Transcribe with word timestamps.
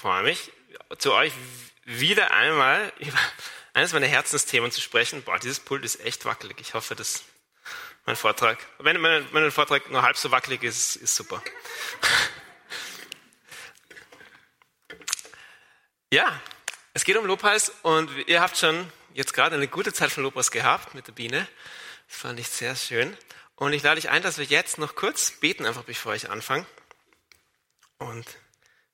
freue 0.00 0.22
mich, 0.22 0.50
zu 0.96 1.12
euch 1.12 1.30
wieder 1.84 2.30
einmal 2.30 2.90
über 3.00 3.18
eines 3.74 3.92
meiner 3.92 4.06
Herzensthemen 4.06 4.70
zu 4.70 4.80
sprechen. 4.80 5.22
Boah, 5.22 5.38
dieses 5.38 5.60
Pult 5.60 5.84
ist 5.84 6.00
echt 6.00 6.24
wackelig. 6.24 6.58
Ich 6.60 6.72
hoffe, 6.72 6.94
dass 6.94 7.24
mein 8.06 8.16
Vortrag, 8.16 8.58
wenn 8.78 8.98
mein, 8.98 9.28
mein 9.32 9.50
Vortrag 9.50 9.90
nur 9.90 10.00
halb 10.00 10.16
so 10.16 10.30
wackelig 10.30 10.62
ist, 10.62 10.96
ist 10.96 11.14
super. 11.14 11.42
Ja, 16.10 16.40
es 16.94 17.04
geht 17.04 17.18
um 17.18 17.26
Lobpreis 17.26 17.70
und 17.82 18.10
ihr 18.26 18.40
habt 18.40 18.56
schon 18.56 18.90
jetzt 19.12 19.34
gerade 19.34 19.54
eine 19.54 19.68
gute 19.68 19.92
Zeit 19.92 20.10
von 20.10 20.22
Lobpreis 20.22 20.50
gehabt 20.50 20.94
mit 20.94 21.08
der 21.08 21.12
Biene. 21.12 21.46
Das 22.08 22.16
fand 22.16 22.40
ich 22.40 22.48
sehr 22.48 22.74
schön. 22.74 23.14
Und 23.54 23.74
ich 23.74 23.82
lade 23.82 24.00
dich 24.00 24.08
ein, 24.08 24.22
dass 24.22 24.38
wir 24.38 24.46
jetzt 24.46 24.78
noch 24.78 24.94
kurz 24.94 25.30
beten, 25.30 25.66
einfach 25.66 25.84
bevor 25.84 26.14
ich 26.14 26.30
anfange. 26.30 26.64
Und 27.98 28.26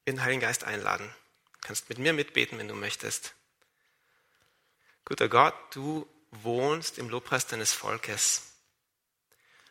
den 0.06 0.22
Heiligen 0.22 0.40
Geist 0.40 0.64
einladen. 0.64 1.12
Du 1.54 1.58
kannst 1.62 1.88
mit 1.88 1.98
mir 1.98 2.12
mitbeten, 2.12 2.58
wenn 2.58 2.68
du 2.68 2.74
möchtest. 2.74 3.34
Guter 5.04 5.28
Gott, 5.28 5.54
du 5.72 6.08
wohnst 6.30 6.98
im 6.98 7.08
Lobpreis 7.08 7.46
deines 7.46 7.72
Volkes. 7.72 8.52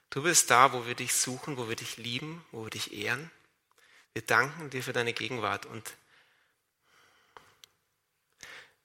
Du 0.09 0.23
bist 0.23 0.49
da, 0.49 0.73
wo 0.73 0.85
wir 0.85 0.95
dich 0.95 1.13
suchen, 1.13 1.57
wo 1.57 1.67
wir 1.67 1.76
dich 1.76 1.98
lieben, 1.98 2.45
wo 2.52 2.63
wir 2.63 2.70
dich 2.70 2.93
ehren. 2.93 3.31
Wir 4.13 4.21
danken 4.21 4.70
dir 4.70 4.81
für 4.81 4.93
deine 4.93 5.13
Gegenwart 5.13 5.66
und 5.66 5.93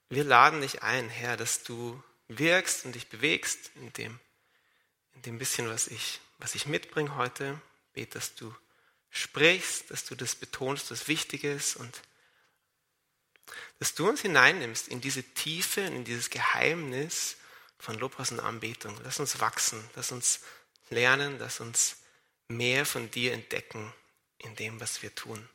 wir 0.08 0.24
laden 0.24 0.60
dich 0.60 0.82
ein, 0.82 1.08
Herr, 1.08 1.36
dass 1.36 1.62
du 1.62 2.02
wirkst 2.26 2.84
und 2.84 2.96
dich 2.96 3.08
bewegst 3.08 3.70
in 3.76 3.92
dem, 3.92 4.18
in 5.14 5.22
dem 5.22 5.38
bisschen, 5.38 5.68
was 5.68 5.86
ich, 5.86 6.20
was 6.38 6.56
ich 6.56 6.66
mitbringe 6.66 7.14
heute. 7.14 7.60
Bete, 7.92 8.14
dass 8.14 8.34
du 8.34 8.52
sprichst, 9.10 9.90
dass 9.90 10.04
du 10.04 10.14
das 10.14 10.34
betonst, 10.34 10.90
was 10.90 11.08
wichtig 11.08 11.44
ist 11.44 11.76
und 11.76 12.02
dass 13.78 13.94
du 13.94 14.08
uns 14.08 14.20
hineinnimmst 14.20 14.88
in 14.88 15.00
diese 15.00 15.22
Tiefe, 15.22 15.80
in 15.80 16.04
dieses 16.04 16.30
Geheimnis 16.30 17.36
von 17.78 17.98
Lobpreis 17.98 18.30
und 18.30 18.40
Anbetung. 18.40 18.98
Lass 19.02 19.18
uns 19.18 19.40
wachsen, 19.40 19.82
lass 19.96 20.12
uns 20.12 20.40
lernen, 20.90 21.38
lass 21.38 21.60
uns 21.60 21.96
mehr 22.48 22.84
von 22.84 23.10
dir 23.10 23.32
entdecken 23.32 23.92
in 24.38 24.54
dem, 24.56 24.80
was 24.80 25.02
wir 25.02 25.14
tun. 25.14 25.48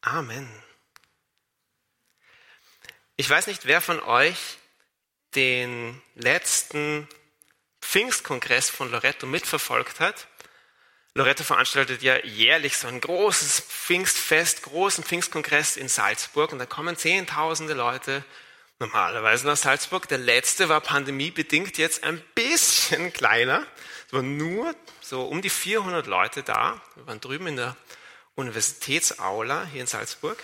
Amen. 0.00 0.48
Ich 3.16 3.28
weiß 3.28 3.46
nicht, 3.46 3.66
wer 3.66 3.80
von 3.80 4.00
euch 4.00 4.58
den 5.34 6.00
letzten 6.14 7.08
Pfingstkongress 7.80 8.70
von 8.70 8.90
Loretto 8.90 9.26
mitverfolgt 9.26 10.00
hat. 10.00 10.28
Loretto 11.14 11.44
veranstaltet 11.44 12.02
ja 12.02 12.16
jährlich 12.24 12.76
so 12.76 12.88
ein 12.88 13.00
großes 13.00 13.60
Pfingstfest, 13.60 14.62
großen 14.62 15.04
Pfingstkongress 15.04 15.76
in 15.76 15.88
Salzburg 15.88 16.52
und 16.52 16.58
da 16.58 16.64
kommen 16.64 16.96
zehntausende 16.96 17.74
Leute 17.74 18.24
normalerweise 18.78 19.46
nach 19.46 19.58
Salzburg. 19.58 20.08
Der 20.08 20.18
letzte 20.18 20.70
war 20.70 20.80
pandemiebedingt 20.80 21.76
jetzt 21.76 22.02
ein 22.04 22.22
bisschen 22.34 23.12
kleiner. 23.12 23.66
Es 24.06 24.12
waren 24.14 24.38
nur 24.38 24.74
so 25.00 25.24
um 25.24 25.42
die 25.42 25.50
400 25.50 26.06
Leute 26.06 26.42
da. 26.42 26.80
Wir 26.96 27.06
waren 27.06 27.20
drüben 27.20 27.46
in 27.46 27.56
der 27.56 27.76
Universitätsaula 28.34 29.66
hier 29.66 29.82
in 29.82 29.86
Salzburg. 29.86 30.42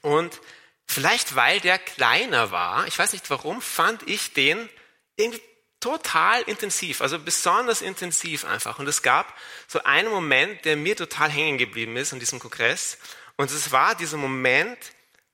Und 0.00 0.40
vielleicht 0.86 1.34
weil 1.34 1.58
der 1.58 1.78
kleiner 1.78 2.52
war, 2.52 2.86
ich 2.86 2.98
weiß 2.98 3.12
nicht 3.12 3.28
warum, 3.30 3.60
fand 3.60 4.08
ich 4.08 4.32
den 4.32 4.68
irgendwie 5.16 5.42
total 5.86 6.42
intensiv, 6.42 7.00
also 7.00 7.16
besonders 7.16 7.80
intensiv 7.80 8.44
einfach. 8.44 8.80
Und 8.80 8.88
es 8.88 9.02
gab 9.02 9.32
so 9.68 9.80
einen 9.84 10.10
Moment, 10.10 10.64
der 10.64 10.76
mir 10.76 10.96
total 10.96 11.30
hängen 11.30 11.58
geblieben 11.58 11.96
ist 11.96 12.12
an 12.12 12.18
diesem 12.18 12.40
Kongress. 12.40 12.98
Und 13.36 13.52
es 13.52 13.70
war 13.70 13.94
dieser 13.94 14.16
Moment 14.16 14.78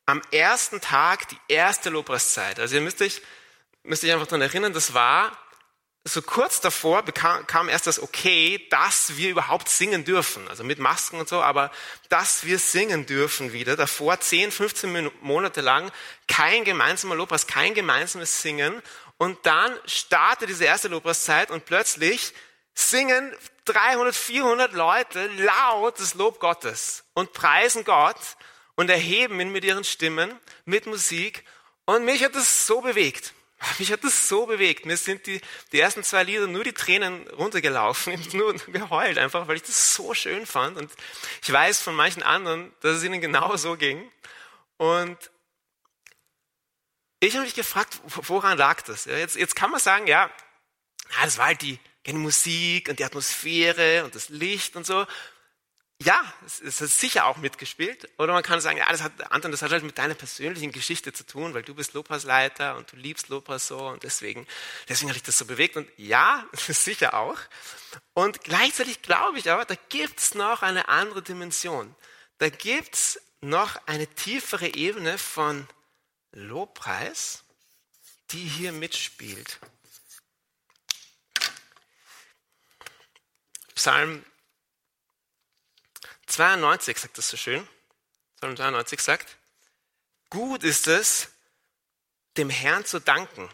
am 0.05 0.21
ersten 0.31 0.83
Tag, 0.83 1.27
die 1.29 1.39
erste 1.49 1.89
Lobpreiszeit. 1.89 2.61
Also 2.61 2.75
ihr 2.75 2.83
müsst 2.83 3.01
euch, 3.01 3.23
müsst 3.83 4.05
euch 4.05 4.13
einfach 4.13 4.27
daran 4.27 4.43
erinnern, 4.43 4.75
das 4.75 4.93
war 4.93 5.33
so 6.05 6.21
kurz 6.21 6.61
davor 6.61 7.03
bekam, 7.03 7.47
kam 7.47 7.69
erst 7.69 7.87
das 7.87 8.03
Okay, 8.03 8.67
dass 8.71 9.17
wir 9.17 9.31
überhaupt 9.31 9.71
singen 9.71 10.05
dürfen. 10.05 10.47
Also 10.49 10.65
mit 10.65 10.79
Masken 10.79 11.19
und 11.19 11.29
so, 11.29 11.41
aber 11.41 11.71
dass 12.11 12.45
wir 12.45 12.59
singen 12.59 13.07
dürfen 13.07 13.55
wieder. 13.55 13.77
Davor 13.77 14.21
10, 14.21 14.51
15 14.51 15.11
Monate 15.23 15.63
lang 15.63 15.91
kein 16.27 16.65
gemeinsamer 16.65 17.15
Lobpreis, 17.15 17.47
kein 17.47 17.73
gemeinsames 17.73 18.43
Singen. 18.43 18.83
Und 19.23 19.47
dann 19.47 19.79
startet 19.87 20.49
diese 20.49 20.65
erste 20.65 20.89
Lobpreiszeit 20.89 21.53
und 21.53 21.65
plötzlich 21.65 22.35
singen 22.75 23.33
300, 23.67 24.17
400 24.17 24.73
Leute 24.73 25.29
laut 25.37 26.01
das 26.01 26.15
Lob 26.15 26.41
Gottes 26.41 27.05
und 27.15 27.33
preisen 27.33 27.85
Gott 27.85 28.17
und 28.75 28.91
erheben 28.91 29.39
ihn 29.39 29.53
mit 29.53 29.65
ihren 29.65 29.85
Stimmen, 29.85 30.37
mit 30.65 30.87
Musik. 30.87 31.45
Und 31.85 32.05
mich 32.05 32.25
hat 32.25 32.35
das 32.35 32.67
so 32.67 32.81
bewegt. 32.81 33.33
Mich 33.79 33.93
hat 33.93 34.03
das 34.03 34.29
so 34.29 34.47
bewegt. 34.47 34.87
Mir 34.87 34.97
sind 34.97 35.25
die, 35.29 35.41
die 35.71 35.79
ersten 35.79 36.03
zwei 36.03 36.25
Lieder 36.25 36.49
nur 36.49 36.65
die 36.65 36.73
Tränen 36.73 37.29
runtergelaufen, 37.29 38.21
nur 38.33 38.55
geheult 38.55 39.19
einfach, 39.19 39.47
weil 39.47 39.55
ich 39.55 39.63
das 39.63 39.95
so 39.95 40.15
schön 40.15 40.47
fand. 40.47 40.77
Und 40.77 40.91
ich 41.45 41.53
weiß 41.53 41.81
von 41.81 41.95
manchen 41.95 42.25
anderen, 42.25 42.73
dass 42.81 42.97
es 42.97 43.05
ihnen 43.05 43.21
genau 43.21 43.57
so 43.57 43.77
ging. 43.77 44.11
Und 44.79 45.17
ich 47.27 47.35
habe 47.35 47.45
mich 47.45 47.55
gefragt, 47.55 48.01
woran 48.05 48.59
lag 48.59 48.83
das? 48.83 49.05
Ja, 49.05 49.17
jetzt, 49.17 49.37
jetzt 49.37 49.55
kann 49.55 49.71
man 49.71 49.81
sagen, 49.81 50.07
ja, 50.07 50.29
ja, 51.11 51.25
das 51.25 51.39
war 51.39 51.47
halt 51.47 51.63
die, 51.63 51.79
die 52.07 52.13
Musik 52.15 52.89
und 52.89 52.99
die 52.99 53.05
Atmosphäre 53.05 54.05
und 54.05 54.15
das 54.15 54.29
Licht 54.29 54.77
und 54.77 54.87
so. 54.87 55.07
Ja, 56.03 56.21
es, 56.45 56.61
es 56.61 56.81
hat 56.81 56.89
sicher 56.89 57.27
auch 57.27 57.37
mitgespielt. 57.37 58.09
Oder 58.19 58.33
man 58.33 58.43
kann 58.43 58.61
sagen, 58.61 58.79
ja, 58.79 58.91
das 58.91 59.03
hat, 59.03 59.31
Anton, 59.31 59.53
das 59.53 59.63
hat 59.63 59.71
halt 59.71 59.85
mit 59.85 59.99
deiner 59.99 60.15
persönlichen 60.15 60.73
Geschichte 60.73 61.13
zu 61.13 61.25
tun, 61.25 61.55
weil 61.55 61.63
du 61.63 61.75
bist 61.77 61.93
Lopasleiter 61.93 62.77
und 62.77 62.91
du 62.91 62.97
liebst 62.97 63.29
Lopas 63.29 63.69
so 63.69 63.79
und 63.79 64.03
deswegen, 64.03 64.45
deswegen 64.89 65.11
hat 65.11 65.15
dich 65.15 65.23
das 65.23 65.39
so 65.39 65.45
bewegt. 65.45 65.77
Und 65.77 65.89
ja, 65.97 66.45
sicher 66.55 67.15
auch. 67.15 67.39
Und 68.15 68.43
gleichzeitig 68.43 69.03
glaube 69.03 69.39
ich 69.39 69.49
aber, 69.49 69.65
da 69.65 69.77
gibt's 69.91 70.35
noch 70.35 70.63
eine 70.63 70.89
andere 70.89 71.23
Dimension. 71.23 71.95
Da 72.39 72.49
gibt's 72.49 73.21
noch 73.41 73.77
eine 73.87 74.09
tiefere 74.09 74.75
Ebene 74.75 75.19
von 75.19 75.69
Lobpreis, 76.33 77.45
die 78.31 78.45
hier 78.45 78.73
mitspielt. 78.73 79.59
Psalm 83.75 84.25
92 86.27 86.99
sagt 86.99 87.19
das 87.19 87.29
so 87.29 87.37
schön. 87.37 87.67
Psalm 88.37 88.57
92 88.57 89.01
sagt, 89.01 89.37
gut 90.31 90.65
ist 90.65 90.87
es, 90.87 91.29
dem 92.37 92.49
Herrn 92.49 92.85
zu 92.85 93.01
danken. 93.01 93.51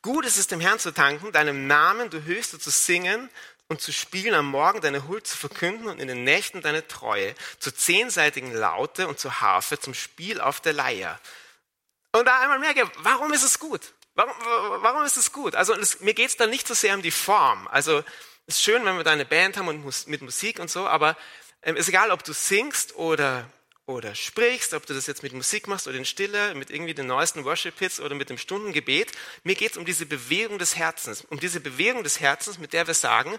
Gut 0.00 0.24
ist 0.24 0.38
es, 0.38 0.46
dem 0.46 0.60
Herrn 0.60 0.78
zu 0.78 0.92
danken, 0.92 1.32
deinem 1.32 1.66
Namen, 1.66 2.10
du 2.10 2.22
Höchste, 2.22 2.58
zu 2.58 2.70
singen 2.70 3.28
und 3.68 3.80
zu 3.80 3.92
spielen, 3.92 4.34
am 4.34 4.46
Morgen 4.46 4.80
deine 4.80 5.06
Huld 5.06 5.26
zu 5.26 5.36
verkünden 5.36 5.88
und 5.88 6.00
in 6.00 6.08
den 6.08 6.24
Nächten 6.24 6.62
deine 6.62 6.88
Treue, 6.88 7.34
zur 7.58 7.74
zehnseitigen 7.74 8.52
Laute 8.52 9.06
und 9.06 9.20
zur 9.20 9.40
Harfe, 9.40 9.78
zum 9.78 9.94
Spiel 9.94 10.40
auf 10.40 10.60
der 10.60 10.72
Leier. 10.72 11.20
Und 12.12 12.26
da 12.26 12.40
einmal 12.40 12.58
merke, 12.58 12.90
warum 12.98 13.32
ist 13.32 13.42
es 13.42 13.58
gut? 13.58 13.94
Warum, 14.14 14.34
warum 14.82 15.04
ist 15.04 15.16
es 15.16 15.32
gut? 15.32 15.54
Also 15.54 15.74
es, 15.74 16.00
mir 16.00 16.12
geht 16.12 16.28
es 16.28 16.36
da 16.36 16.46
nicht 16.46 16.68
so 16.68 16.74
sehr 16.74 16.94
um 16.94 17.02
die 17.02 17.10
Form. 17.10 17.66
Also 17.68 18.04
es 18.46 18.56
ist 18.56 18.62
schön, 18.62 18.84
wenn 18.84 18.96
wir 18.96 19.04
da 19.04 19.12
eine 19.12 19.24
Band 19.24 19.56
haben 19.56 19.68
und 19.68 20.06
mit 20.06 20.20
Musik 20.20 20.58
und 20.58 20.70
so, 20.70 20.86
aber 20.86 21.16
ähm, 21.62 21.76
ist 21.76 21.88
egal, 21.88 22.10
ob 22.10 22.22
du 22.22 22.34
singst 22.34 22.96
oder, 22.96 23.48
oder 23.86 24.14
sprichst, 24.14 24.74
ob 24.74 24.84
du 24.84 24.92
das 24.92 25.06
jetzt 25.06 25.22
mit 25.22 25.32
Musik 25.32 25.68
machst 25.68 25.88
oder 25.88 25.96
in 25.96 26.04
Stille, 26.04 26.54
mit 26.54 26.70
irgendwie 26.70 26.92
den 26.92 27.06
neuesten 27.06 27.44
Worship-Hits 27.44 28.00
oder 28.00 28.14
mit 28.14 28.28
dem 28.28 28.36
Stundengebet. 28.36 29.12
Mir 29.44 29.54
geht 29.54 29.72
es 29.72 29.78
um 29.78 29.86
diese 29.86 30.04
Bewegung 30.04 30.58
des 30.58 30.76
Herzens, 30.76 31.24
um 31.30 31.40
diese 31.40 31.60
Bewegung 31.60 32.04
des 32.04 32.20
Herzens, 32.20 32.58
mit 32.58 32.74
der 32.74 32.86
wir 32.86 32.94
sagen, 32.94 33.38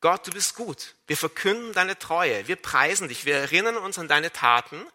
Gott, 0.00 0.26
du 0.26 0.30
bist 0.30 0.54
gut. 0.54 0.94
Wir 1.06 1.16
verkünden 1.16 1.72
deine 1.72 1.98
Treue. 1.98 2.46
Wir 2.46 2.56
preisen 2.56 3.08
dich. 3.08 3.24
Wir 3.24 3.36
erinnern 3.36 3.76
uns 3.76 3.98
an 3.98 4.08
deine 4.08 4.32
Taten 4.32 4.86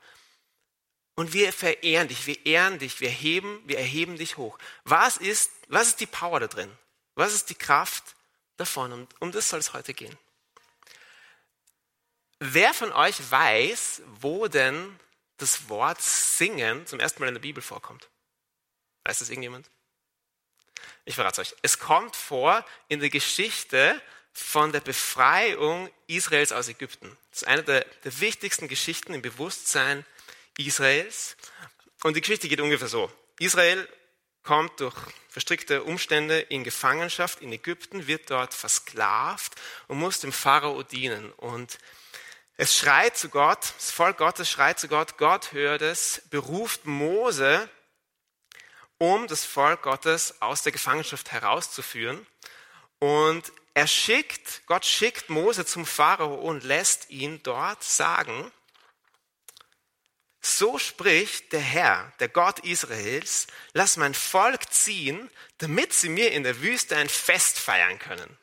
und 1.20 1.34
wir 1.34 1.52
verehren 1.52 2.08
dich, 2.08 2.28
wir 2.28 2.46
ehren 2.46 2.80
dich, 2.80 3.02
wir 3.02 3.10
heben, 3.10 3.62
wir 3.66 3.78
erheben 3.78 4.16
dich 4.16 4.38
hoch. 4.38 4.58
Was 4.86 5.18
ist, 5.18 5.52
was 5.68 5.88
ist 5.88 6.00
die 6.00 6.06
Power 6.06 6.40
da 6.40 6.48
drin? 6.48 6.72
Was 7.16 7.34
ist 7.34 7.50
die 7.50 7.56
Kraft 7.56 8.16
davon? 8.56 8.94
Und 8.94 9.22
um 9.22 9.34
das 9.34 9.50
soll 9.50 9.60
es 9.60 9.74
heute 9.74 9.94
gehen. 9.94 10.18
Wer 12.40 12.74
von 12.74 12.94
euch 12.94 13.18
weiß, 13.30 14.02
wo 14.22 14.48
denn 14.48 14.98
das 15.36 15.68
Wort 15.68 16.02
singen 16.02 16.88
zum 16.88 17.02
ersten 17.02 17.22
Mal 17.22 17.28
in 17.28 17.34
der 17.34 17.42
Bibel 17.42 17.62
vorkommt? 17.62 18.08
Weiß 19.04 19.20
das 19.20 19.30
irgendjemand? 19.30 19.70
Ich 21.04 21.16
verrate 21.16 21.42
es 21.42 21.50
euch. 21.50 21.58
Es 21.62 21.80
kommt 21.80 22.16
vor 22.16 22.66
in 22.88 23.02
der 23.02 23.10
Geschichte 23.10 24.02
von 24.32 24.72
der 24.72 24.80
Befreiung 24.80 25.90
Israels 26.08 26.54
aus 26.54 26.70
Ägypten. 26.70 27.18
Das 27.32 27.42
ist 27.42 27.48
eine 27.50 27.64
der, 27.64 27.84
der 28.06 28.22
wichtigsten 28.22 28.70
Geschichten 28.70 29.14
im 29.14 29.22
Bewusstsein 29.22 30.06
Israels. 30.66 31.38
Und 32.04 32.16
die 32.16 32.22
Geschichte 32.22 32.48
geht 32.48 32.62
ungefähr 32.62 32.88
so. 32.88 33.12
Israel 33.40 33.88
kommt 34.44 34.80
durch 34.80 34.96
verstrickte 35.30 35.84
Umstände 35.84 36.40
in 36.40 36.64
Gefangenschaft 36.64 37.42
in 37.42 37.52
Ägypten, 37.52 38.08
wird 38.08 38.30
dort 38.32 38.54
versklavt 38.54 39.54
und 39.88 40.00
muss 40.00 40.20
dem 40.20 40.32
Pharao 40.32 40.84
dienen. 40.84 41.32
Und 41.34 41.78
Es 42.58 42.78
schreit 42.78 43.16
zu 43.16 43.30
Gott, 43.30 43.74
das 43.78 43.92
Volk 43.92 44.18
Gottes 44.18 44.50
schreit 44.50 44.80
zu 44.80 44.90
Gott, 44.90 45.18
Gott 45.18 45.54
hört 45.54 45.82
es, 45.82 46.24
beruft 46.30 46.86
Mose, 46.86 47.70
um 48.98 49.28
das 49.28 49.46
Volk 49.46 49.84
Gottes 49.84 50.42
aus 50.42 50.64
der 50.64 50.74
Gefangenschaft 50.74 51.32
herauszuführen. 51.32 52.28
Und 53.00 53.54
er 53.76 53.88
schickt, 53.88 54.64
Gott 54.66 54.86
schickt 54.86 55.30
Mose 55.30 55.66
zum 55.66 55.86
Pharao 55.86 56.34
und 56.36 56.66
lässt 56.66 57.10
ihn 57.10 57.42
dort 57.44 57.82
sagen, 57.82 58.52
so 60.58 60.78
spricht 60.78 61.52
der 61.52 61.60
Herr, 61.60 62.12
der 62.20 62.30
Gott 62.30 62.60
Israels, 62.60 63.48
lass 63.74 63.98
mein 63.98 64.14
Volk 64.14 64.72
ziehen, 64.72 65.30
damit 65.60 65.94
sie 65.94 66.10
mir 66.10 66.32
in 66.32 66.44
der 66.44 66.62
Wüste 66.62 66.96
ein 66.96 67.10
Fest 67.10 67.60
feiern 67.60 68.00
können. 68.00 68.38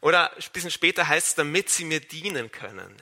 Oder 0.00 0.32
ein 0.36 0.42
bisschen 0.52 0.70
später 0.70 1.08
heißt 1.08 1.28
es, 1.28 1.34
damit 1.34 1.70
sie 1.70 1.84
mir 1.84 2.00
dienen 2.00 2.52
können. 2.52 2.94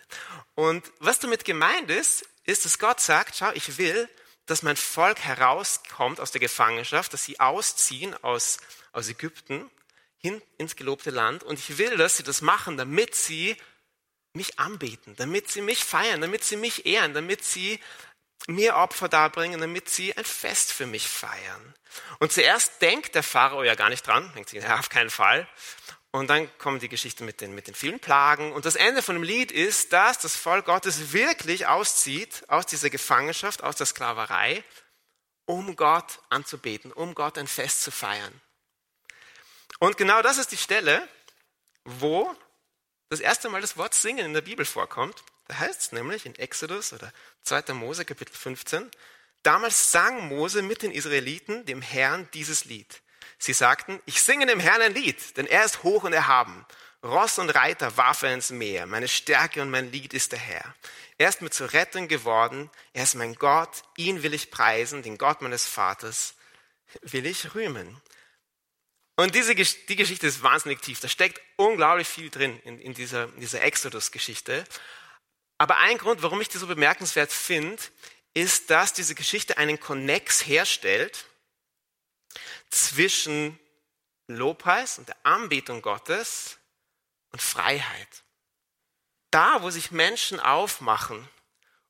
Und 0.55 0.91
was 0.99 1.19
damit 1.19 1.45
gemeint 1.45 1.91
ist, 1.91 2.25
ist, 2.45 2.65
dass 2.65 2.79
Gott 2.79 3.01
sagt, 3.01 3.37
schau, 3.37 3.51
ich 3.53 3.79
will, 3.79 4.09
dass 4.47 4.63
mein 4.63 4.77
Volk 4.77 5.21
herauskommt 5.21 6.21
aus 6.21 6.33
der 6.33 6.41
Gefangenschaft, 6.41 7.13
dass 7.13 7.25
sie 7.25 7.39
ausziehen 7.41 8.15
aus, 8.23 8.59
aus 8.93 9.09
Ägypten 9.09 9.71
hin 10.17 10.43
ins 10.59 10.77
gelobte 10.77 11.11
Land. 11.11 11.43
Und 11.43 11.59
ich 11.59 11.79
will, 11.79 11.97
dass 11.97 12.17
sie 12.17 12.23
das 12.23 12.43
machen, 12.43 12.77
damit 12.77 13.15
sie 13.15 13.57
mich 14.33 14.59
anbeten, 14.59 15.17
damit 15.17 15.51
sie 15.51 15.61
mich 15.61 15.85
feiern, 15.85 16.21
damit 16.21 16.45
sie 16.45 16.57
mich 16.57 16.87
ehren, 16.87 17.15
damit 17.15 17.45
sie 17.45 17.81
mir 18.49 18.77
Opfer 18.77 19.09
darbringen, 19.09 19.61
damit 19.61 19.89
sie 19.89 20.17
ein 20.17 20.25
Fest 20.25 20.73
für 20.73 20.87
mich 20.87 21.09
feiern. 21.09 21.75
Und 22.19 22.33
zuerst 22.33 22.81
denkt 22.83 23.15
der 23.15 23.23
Pharao 23.23 23.63
ja 23.63 23.75
gar 23.75 23.91
nicht 23.91 24.07
dran, 24.07 24.31
denkt 24.35 24.51
sich, 24.51 24.63
ja, 24.63 24.79
auf 24.79 24.89
keinen 24.89 25.11
Fall. 25.11 25.49
Und 26.13 26.29
dann 26.29 26.51
kommt 26.59 26.83
die 26.83 26.89
Geschichte 26.89 27.23
mit 27.23 27.41
den, 27.41 27.55
mit 27.55 27.69
den 27.69 27.75
vielen 27.75 28.01
Plagen. 28.01 28.53
Und 28.53 28.65
das 28.65 28.75
Ende 28.75 29.03
von 29.03 29.15
dem 29.15 29.23
Lied 29.23 29.53
ist, 29.53 29.93
dass 29.93 30.19
das 30.19 30.35
Volk 30.35 30.67
Gottes 30.67 31.13
wirklich 31.13 31.67
auszieht 31.69 32.45
aus 32.49 32.67
dieser 32.67 32.91
Gefangenschaft, 32.91 33.63
aus 33.63 33.77
der 33.77 33.87
Sklaverei, 33.87 34.65
um 35.47 35.77
Gott 35.77 36.21
anzubeten, 36.29 36.93
um 36.93 37.15
Gott 37.15 37.39
ein 37.39 37.47
Fest 37.47 37.83
zu 37.83 37.91
feiern. 37.91 38.41
Und 39.79 39.97
genau 39.97 40.21
das 40.21 40.39
ist 40.39 40.51
die 40.51 40.57
Stelle, 40.57 41.07
wo 41.85 42.35
das 43.09 43.21
erste 43.21 43.49
Mal 43.49 43.61
das 43.61 43.77
Wort 43.77 43.95
Singen 43.95 44.27
in 44.27 44.35
der 44.35 44.41
Bibel 44.41 44.65
vorkommt. 44.65 45.23
Da 45.50 45.58
heißt 45.58 45.81
es 45.81 45.91
nämlich 45.91 46.26
in 46.26 46.37
Exodus 46.37 46.93
oder 46.93 47.12
2. 47.43 47.73
Mose 47.73 48.05
Kapitel 48.05 48.32
15, 48.37 48.88
damals 49.43 49.91
sang 49.91 50.29
Mose 50.29 50.62
mit 50.62 50.82
den 50.82 50.93
Israeliten 50.93 51.67
dem 51.67 51.82
Herrn 51.82 52.29
dieses 52.35 52.67
Lied. 52.67 53.02
Sie 53.37 53.52
sagten, 53.52 54.00
ich 54.06 54.23
singe 54.23 54.47
dem 54.47 54.61
Herrn 54.61 54.81
ein 54.81 54.94
Lied, 54.94 55.37
denn 55.37 55.47
er 55.47 55.64
ist 55.64 55.82
hoch 55.82 56.05
und 56.05 56.12
erhaben. 56.12 56.64
Ross 57.02 57.41
und 57.41 57.50
Reiter 57.50 57.97
warf 57.97 58.23
er 58.23 58.32
ins 58.32 58.50
Meer. 58.50 58.87
Meine 58.87 59.08
Stärke 59.08 59.61
und 59.61 59.70
mein 59.70 59.91
Lied 59.91 60.14
ist 60.14 60.31
der 60.31 60.38
Herr. 60.38 60.73
Er 61.19 61.31
ist 61.31 61.43
mir 61.43 61.50
zur 61.50 61.73
Rettung 61.73 62.06
geworden. 62.06 62.70
Er 62.93 63.03
ist 63.03 63.17
mein 63.17 63.35
Gott. 63.35 63.82
Ihn 63.96 64.23
will 64.23 64.35
ich 64.35 64.53
preisen, 64.53 65.03
den 65.03 65.19
Gott 65.19 65.43
meines 65.43 65.67
Vaters 65.67 66.35
will 67.03 67.26
ich 67.26 67.56
rühmen. 67.56 68.00
Und 69.17 69.35
diese, 69.35 69.56
die 69.56 69.96
Geschichte 69.96 70.29
ist 70.29 70.44
wahnsinnig 70.44 70.81
tief. 70.81 71.00
Da 71.00 71.08
steckt 71.08 71.43
unglaublich 71.56 72.06
viel 72.06 72.31
drin 72.31 72.61
in, 72.61 72.79
in 72.79 72.94
dieser, 72.94 73.25
in 73.25 73.41
dieser 73.41 73.62
Exodus-Geschichte. 73.62 74.64
Aber 75.61 75.77
ein 75.77 75.99
Grund, 75.99 76.23
warum 76.23 76.41
ich 76.41 76.49
die 76.49 76.57
so 76.57 76.67
bemerkenswert 76.67 77.31
finde, 77.31 77.83
ist, 78.33 78.71
dass 78.71 78.95
diese 78.95 79.15
Geschichte 79.15 79.59
einen 79.59 79.79
Konnex 79.79 80.47
herstellt 80.47 81.27
zwischen 82.71 83.61
Lobpreis 84.27 84.97
und 84.97 85.09
der 85.09 85.19
Anbetung 85.23 85.83
Gottes 85.83 86.57
und 87.31 87.43
Freiheit. 87.43 88.09
Da, 89.31 89.61
wo 89.61 89.69
sich 89.69 89.91
Menschen 89.91 90.41
aufmachen, 90.41 91.29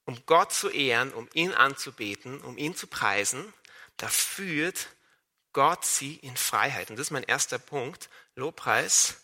um 0.04 0.20
Gott 0.26 0.52
zu 0.52 0.68
ehren, 0.68 1.14
um 1.14 1.28
ihn 1.32 1.54
anzubeten, 1.54 2.40
um 2.40 2.58
ihn 2.58 2.74
zu 2.74 2.88
preisen, 2.88 3.54
da 3.98 4.08
führt 4.08 4.88
Gott 5.52 5.84
sie 5.84 6.16
in 6.16 6.36
Freiheit. 6.36 6.90
Und 6.90 6.96
das 6.96 7.06
ist 7.06 7.12
mein 7.12 7.22
erster 7.22 7.60
Punkt. 7.60 8.10
Lobpreis 8.34 9.20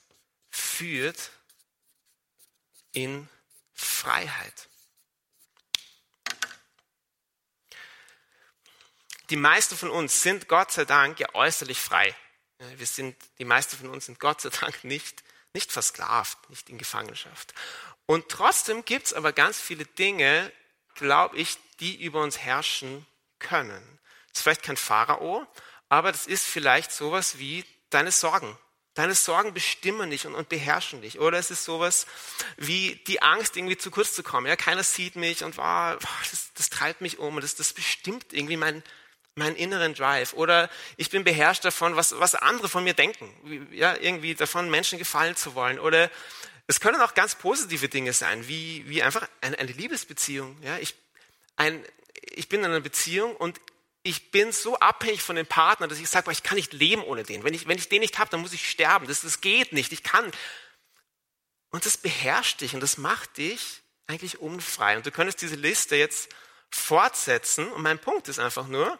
führt 0.50 1.32
in 2.92 3.28
Freiheit. 3.76 4.68
die 9.30 9.36
meisten 9.36 9.76
von 9.76 9.90
uns 9.90 10.22
sind 10.22 10.48
Gott 10.48 10.72
sei 10.72 10.84
Dank 10.84 11.18
ja 11.18 11.34
äußerlich 11.34 11.80
frei. 11.80 12.14
Wir 12.58 12.86
sind, 12.86 13.16
die 13.38 13.44
meisten 13.44 13.76
von 13.76 13.90
uns 13.90 14.06
sind 14.06 14.20
Gott 14.20 14.40
sei 14.40 14.50
Dank 14.50 14.84
nicht, 14.84 15.24
nicht 15.52 15.72
versklavt, 15.72 16.48
nicht 16.48 16.70
in 16.70 16.78
Gefangenschaft. 16.78 17.52
Und 18.06 18.28
trotzdem 18.28 18.84
gibt 18.84 19.06
es 19.06 19.12
aber 19.12 19.32
ganz 19.32 19.60
viele 19.60 19.84
Dinge, 19.84 20.52
glaube 20.94 21.36
ich, 21.36 21.58
die 21.80 22.02
über 22.02 22.22
uns 22.22 22.38
herrschen 22.38 23.06
können. 23.38 23.98
Das 24.28 24.38
ist 24.38 24.42
vielleicht 24.42 24.62
kein 24.62 24.76
Pharao, 24.76 25.46
aber 25.88 26.12
das 26.12 26.26
ist 26.26 26.46
vielleicht 26.46 26.92
sowas 26.92 27.38
wie 27.38 27.64
deine 27.90 28.12
Sorgen. 28.12 28.56
Deine 28.96 29.14
Sorgen 29.14 29.54
bestimmen 29.54 30.10
dich 30.10 30.26
und, 30.26 30.34
und, 30.34 30.48
beherrschen 30.48 31.02
dich. 31.02 31.20
Oder 31.20 31.38
es 31.38 31.50
ist 31.50 31.64
sowas 31.64 32.06
wie 32.56 32.96
die 33.06 33.22
Angst, 33.22 33.56
irgendwie 33.56 33.76
zu 33.76 33.90
kurz 33.90 34.14
zu 34.14 34.22
kommen. 34.22 34.46
Ja, 34.46 34.56
keiner 34.56 34.82
sieht 34.82 35.16
mich 35.16 35.44
und 35.44 35.56
wow, 35.58 35.96
das, 36.30 36.52
das 36.54 36.70
treibt 36.70 37.02
mich 37.02 37.18
um 37.18 37.36
und 37.36 37.44
das, 37.44 37.54
das 37.54 37.74
bestimmt 37.74 38.32
irgendwie 38.32 38.56
mein, 38.56 38.82
meinen 39.34 39.54
inneren 39.54 39.92
Drive 39.92 40.32
oder 40.32 40.70
ich 40.96 41.10
bin 41.10 41.24
beherrscht 41.24 41.64
davon, 41.64 41.94
was, 41.94 42.18
was 42.18 42.34
andere 42.34 42.70
von 42.70 42.84
mir 42.84 42.94
denken, 42.94 43.30
ja, 43.70 43.94
irgendwie 43.94 44.34
davon 44.34 44.70
Menschen 44.70 44.98
gefallen 44.98 45.36
zu 45.36 45.54
wollen 45.54 45.78
oder 45.78 46.10
es 46.66 46.80
können 46.80 47.00
auch 47.02 47.12
ganz 47.12 47.34
positive 47.34 47.88
Dinge 47.88 48.14
sein, 48.14 48.48
wie, 48.48 48.88
wie 48.88 49.02
einfach 49.02 49.28
eine, 49.42 49.58
eine 49.58 49.72
Liebesbeziehung. 49.72 50.56
Ja, 50.62 50.78
ich, 50.78 50.94
ein, 51.56 51.84
ich 52.22 52.48
bin 52.48 52.60
in 52.60 52.66
einer 52.66 52.80
Beziehung 52.80 53.36
und 53.36 53.60
ich 54.06 54.30
bin 54.30 54.52
so 54.52 54.78
abhängig 54.78 55.20
von 55.20 55.34
dem 55.34 55.46
Partner, 55.46 55.88
dass 55.88 55.98
ich 55.98 56.08
sage, 56.08 56.30
ich 56.30 56.44
kann 56.44 56.54
nicht 56.54 56.72
leben 56.72 57.02
ohne 57.02 57.24
den. 57.24 57.42
Wenn 57.42 57.54
ich, 57.54 57.66
wenn 57.66 57.76
ich 57.76 57.88
den 57.88 58.00
nicht 58.00 58.20
habe, 58.20 58.30
dann 58.30 58.40
muss 58.40 58.52
ich 58.52 58.70
sterben. 58.70 59.08
Das, 59.08 59.22
das 59.22 59.40
geht 59.40 59.72
nicht. 59.72 59.92
Ich 59.92 60.04
kann. 60.04 60.30
Und 61.70 61.84
das 61.84 61.96
beherrscht 61.96 62.60
dich 62.60 62.74
und 62.74 62.80
das 62.80 62.98
macht 62.98 63.36
dich 63.36 63.82
eigentlich 64.06 64.38
unfrei. 64.38 64.96
Und 64.96 65.04
du 65.06 65.10
könntest 65.10 65.42
diese 65.42 65.56
Liste 65.56 65.96
jetzt 65.96 66.28
fortsetzen. 66.70 67.66
Und 67.72 67.82
mein 67.82 67.98
Punkt 67.98 68.28
ist 68.28 68.38
einfach 68.38 68.68
nur, 68.68 68.96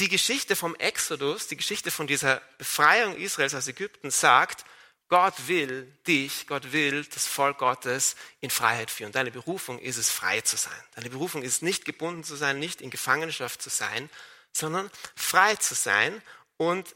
die 0.00 0.08
Geschichte 0.08 0.56
vom 0.56 0.74
Exodus, 0.74 1.46
die 1.46 1.56
Geschichte 1.56 1.92
von 1.92 2.08
dieser 2.08 2.42
Befreiung 2.58 3.16
Israels 3.16 3.54
aus 3.54 3.68
Ägypten 3.68 4.10
sagt, 4.10 4.64
Gott 5.08 5.48
will 5.48 5.84
dich, 6.06 6.46
Gott 6.46 6.72
will 6.72 7.04
das 7.04 7.26
Volk 7.26 7.58
Gottes 7.58 8.14
in 8.40 8.50
Freiheit 8.50 8.90
führen. 8.90 9.12
Deine 9.12 9.30
Berufung 9.30 9.78
ist 9.78 9.96
es, 9.96 10.10
frei 10.10 10.42
zu 10.42 10.56
sein. 10.56 10.80
Deine 10.94 11.08
Berufung 11.08 11.42
ist 11.42 11.62
nicht 11.62 11.86
gebunden 11.86 12.24
zu 12.24 12.36
sein, 12.36 12.58
nicht 12.58 12.82
in 12.82 12.90
Gefangenschaft 12.90 13.62
zu 13.62 13.70
sein, 13.70 14.10
sondern 14.52 14.90
frei 15.16 15.56
zu 15.56 15.74
sein 15.74 16.22
und 16.58 16.94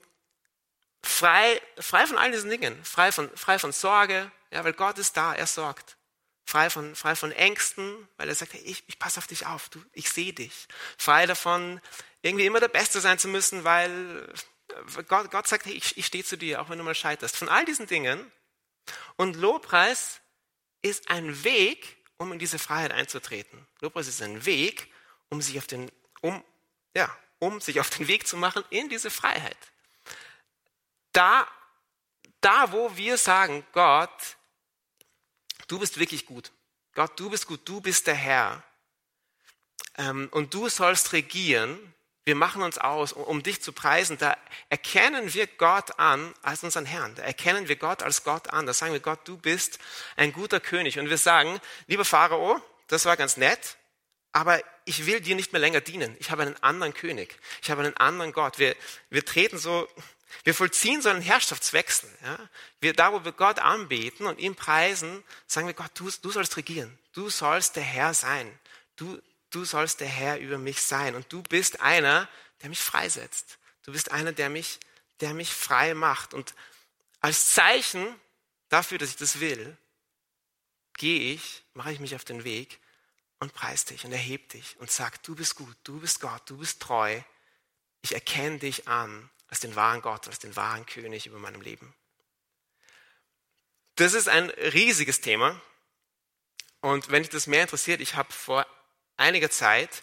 frei, 1.02 1.60
frei 1.78 2.06
von 2.06 2.18
all 2.18 2.30
diesen 2.32 2.50
Dingen, 2.50 2.84
frei 2.84 3.12
von, 3.12 3.30
frei 3.34 3.58
von 3.58 3.72
Sorge, 3.72 4.30
ja, 4.50 4.62
weil 4.62 4.74
Gott 4.74 4.98
ist 4.98 5.16
da, 5.16 5.34
er 5.34 5.46
sorgt. 5.46 5.96
Frei 6.44 6.68
von, 6.68 6.94
frei 6.94 7.16
von 7.16 7.32
Ängsten, 7.32 8.08
weil 8.18 8.28
er 8.28 8.34
sagt, 8.34 8.52
hey, 8.52 8.60
ich, 8.60 8.84
ich 8.88 8.98
passe 8.98 9.18
auf 9.18 9.26
dich 9.26 9.46
auf, 9.46 9.70
du, 9.70 9.82
ich 9.92 10.10
sehe 10.10 10.34
dich. 10.34 10.68
Frei 10.98 11.24
davon, 11.24 11.80
irgendwie 12.20 12.44
immer 12.44 12.60
der 12.60 12.68
Beste 12.68 13.00
sein 13.00 13.18
zu 13.18 13.28
müssen, 13.28 13.64
weil 13.64 14.28
Gott, 15.08 15.30
Gott 15.30 15.46
sagt, 15.46 15.66
hey, 15.66 15.74
ich, 15.74 15.96
ich 15.96 16.06
stehe 16.06 16.24
zu 16.24 16.36
dir, 16.36 16.60
auch 16.60 16.68
wenn 16.68 16.78
du 16.78 16.84
mal 16.84 16.94
scheiterst. 16.94 17.36
Von 17.36 17.48
all 17.48 17.64
diesen 17.64 17.86
Dingen. 17.86 18.30
Und 19.16 19.36
Lobpreis 19.36 20.20
ist 20.82 21.10
ein 21.10 21.44
Weg, 21.44 21.96
um 22.16 22.32
in 22.32 22.38
diese 22.38 22.58
Freiheit 22.58 22.92
einzutreten. 22.92 23.66
Lobpreis 23.80 24.08
ist 24.08 24.22
ein 24.22 24.44
Weg, 24.44 24.92
um 25.28 25.40
sich 25.40 25.58
auf 25.58 25.66
den, 25.66 25.90
um, 26.20 26.42
ja, 26.94 27.14
um 27.38 27.60
sich 27.60 27.80
auf 27.80 27.90
den 27.90 28.08
Weg 28.08 28.26
zu 28.26 28.36
machen 28.36 28.64
in 28.70 28.88
diese 28.88 29.10
Freiheit. 29.10 29.56
Da, 31.12 31.46
da, 32.40 32.72
wo 32.72 32.96
wir 32.96 33.18
sagen, 33.18 33.66
Gott, 33.72 34.36
du 35.68 35.78
bist 35.78 35.98
wirklich 35.98 36.26
gut. 36.26 36.52
Gott, 36.94 37.18
du 37.18 37.30
bist 37.30 37.46
gut, 37.46 37.60
du 37.68 37.80
bist 37.80 38.06
der 38.06 38.14
Herr. 38.14 38.62
Ähm, 39.96 40.28
und 40.32 40.54
du 40.54 40.68
sollst 40.68 41.12
regieren, 41.12 41.94
wir 42.24 42.36
machen 42.36 42.62
uns 42.62 42.78
aus, 42.78 43.12
um 43.12 43.42
dich 43.42 43.62
zu 43.62 43.72
preisen, 43.72 44.16
da 44.16 44.36
erkennen 44.68 45.34
wir 45.34 45.46
Gott 45.46 45.98
an 45.98 46.32
als 46.42 46.62
unseren 46.62 46.86
Herrn. 46.86 47.14
Da 47.16 47.22
erkennen 47.22 47.68
wir 47.68 47.76
Gott 47.76 48.02
als 48.02 48.22
Gott 48.22 48.50
an. 48.50 48.66
Da 48.66 48.72
sagen 48.72 48.92
wir, 48.92 49.00
Gott, 49.00 49.26
du 49.26 49.36
bist 49.36 49.80
ein 50.16 50.32
guter 50.32 50.60
König. 50.60 50.98
Und 50.98 51.10
wir 51.10 51.18
sagen, 51.18 51.60
lieber 51.88 52.04
Pharao, 52.04 52.62
das 52.86 53.06
war 53.06 53.16
ganz 53.16 53.36
nett, 53.36 53.76
aber 54.30 54.62
ich 54.84 55.06
will 55.06 55.20
dir 55.20 55.34
nicht 55.34 55.52
mehr 55.52 55.60
länger 55.60 55.80
dienen. 55.80 56.16
Ich 56.20 56.30
habe 56.30 56.42
einen 56.42 56.56
anderen 56.62 56.94
König. 56.94 57.36
Ich 57.60 57.70
habe 57.70 57.82
einen 57.82 57.96
anderen 57.96 58.32
Gott. 58.32 58.58
Wir, 58.58 58.76
wir 59.10 59.24
treten 59.24 59.58
so, 59.58 59.88
wir 60.44 60.54
vollziehen 60.54 61.02
so 61.02 61.08
einen 61.08 61.22
Herrschaftswechsel. 61.22 62.08
Ja? 62.24 62.38
Wir, 62.80 62.92
da, 62.92 63.12
wo 63.12 63.24
wir 63.24 63.32
Gott 63.32 63.58
anbeten 63.58 64.26
und 64.26 64.38
ihn 64.38 64.54
preisen, 64.54 65.24
sagen 65.46 65.66
wir, 65.66 65.74
Gott, 65.74 65.90
du, 65.94 66.08
du 66.22 66.30
sollst 66.30 66.56
regieren. 66.56 66.96
Du 67.12 67.30
sollst 67.30 67.76
der 67.76 67.82
Herr 67.82 68.14
sein. 68.14 68.50
Du, 68.96 69.20
du 69.54 69.64
sollst 69.64 70.00
der 70.00 70.08
Herr 70.08 70.38
über 70.38 70.58
mich 70.58 70.82
sein 70.82 71.14
und 71.14 71.32
du 71.32 71.42
bist 71.42 71.80
einer, 71.80 72.28
der 72.62 72.68
mich 72.68 72.80
freisetzt. 72.80 73.58
Du 73.84 73.92
bist 73.92 74.10
einer, 74.10 74.32
der 74.32 74.48
mich, 74.48 74.80
der 75.20 75.34
mich 75.34 75.52
frei 75.52 75.94
macht. 75.94 76.34
Und 76.34 76.54
als 77.20 77.54
Zeichen 77.54 78.06
dafür, 78.68 78.98
dass 78.98 79.10
ich 79.10 79.16
das 79.16 79.40
will, 79.40 79.76
gehe 80.94 81.34
ich, 81.34 81.62
mache 81.74 81.92
ich 81.92 82.00
mich 82.00 82.14
auf 82.14 82.24
den 82.24 82.44
Weg 82.44 82.78
und 83.38 83.52
preis 83.52 83.84
dich 83.84 84.04
und 84.04 84.12
erhebe 84.12 84.46
dich 84.48 84.76
und 84.78 84.90
sag, 84.90 85.22
du 85.22 85.34
bist 85.34 85.56
gut, 85.56 85.76
du 85.84 86.00
bist 86.00 86.20
Gott, 86.20 86.42
du 86.46 86.58
bist 86.58 86.80
treu. 86.80 87.20
Ich 88.02 88.14
erkenne 88.14 88.58
dich 88.58 88.88
an 88.88 89.30
als 89.48 89.60
den 89.60 89.76
wahren 89.76 90.00
Gott, 90.00 90.28
als 90.28 90.38
den 90.38 90.56
wahren 90.56 90.86
König 90.86 91.26
über 91.26 91.38
meinem 91.38 91.60
Leben. 91.60 91.94
Das 93.96 94.14
ist 94.14 94.28
ein 94.28 94.48
riesiges 94.50 95.20
Thema. 95.20 95.60
Und 96.80 97.10
wenn 97.10 97.22
dich 97.22 97.30
das 97.30 97.46
mehr 97.46 97.62
interessiert, 97.62 98.00
ich 98.00 98.16
habe 98.16 98.32
vor 98.32 98.66
einiger 99.16 99.50
Zeit 99.50 100.02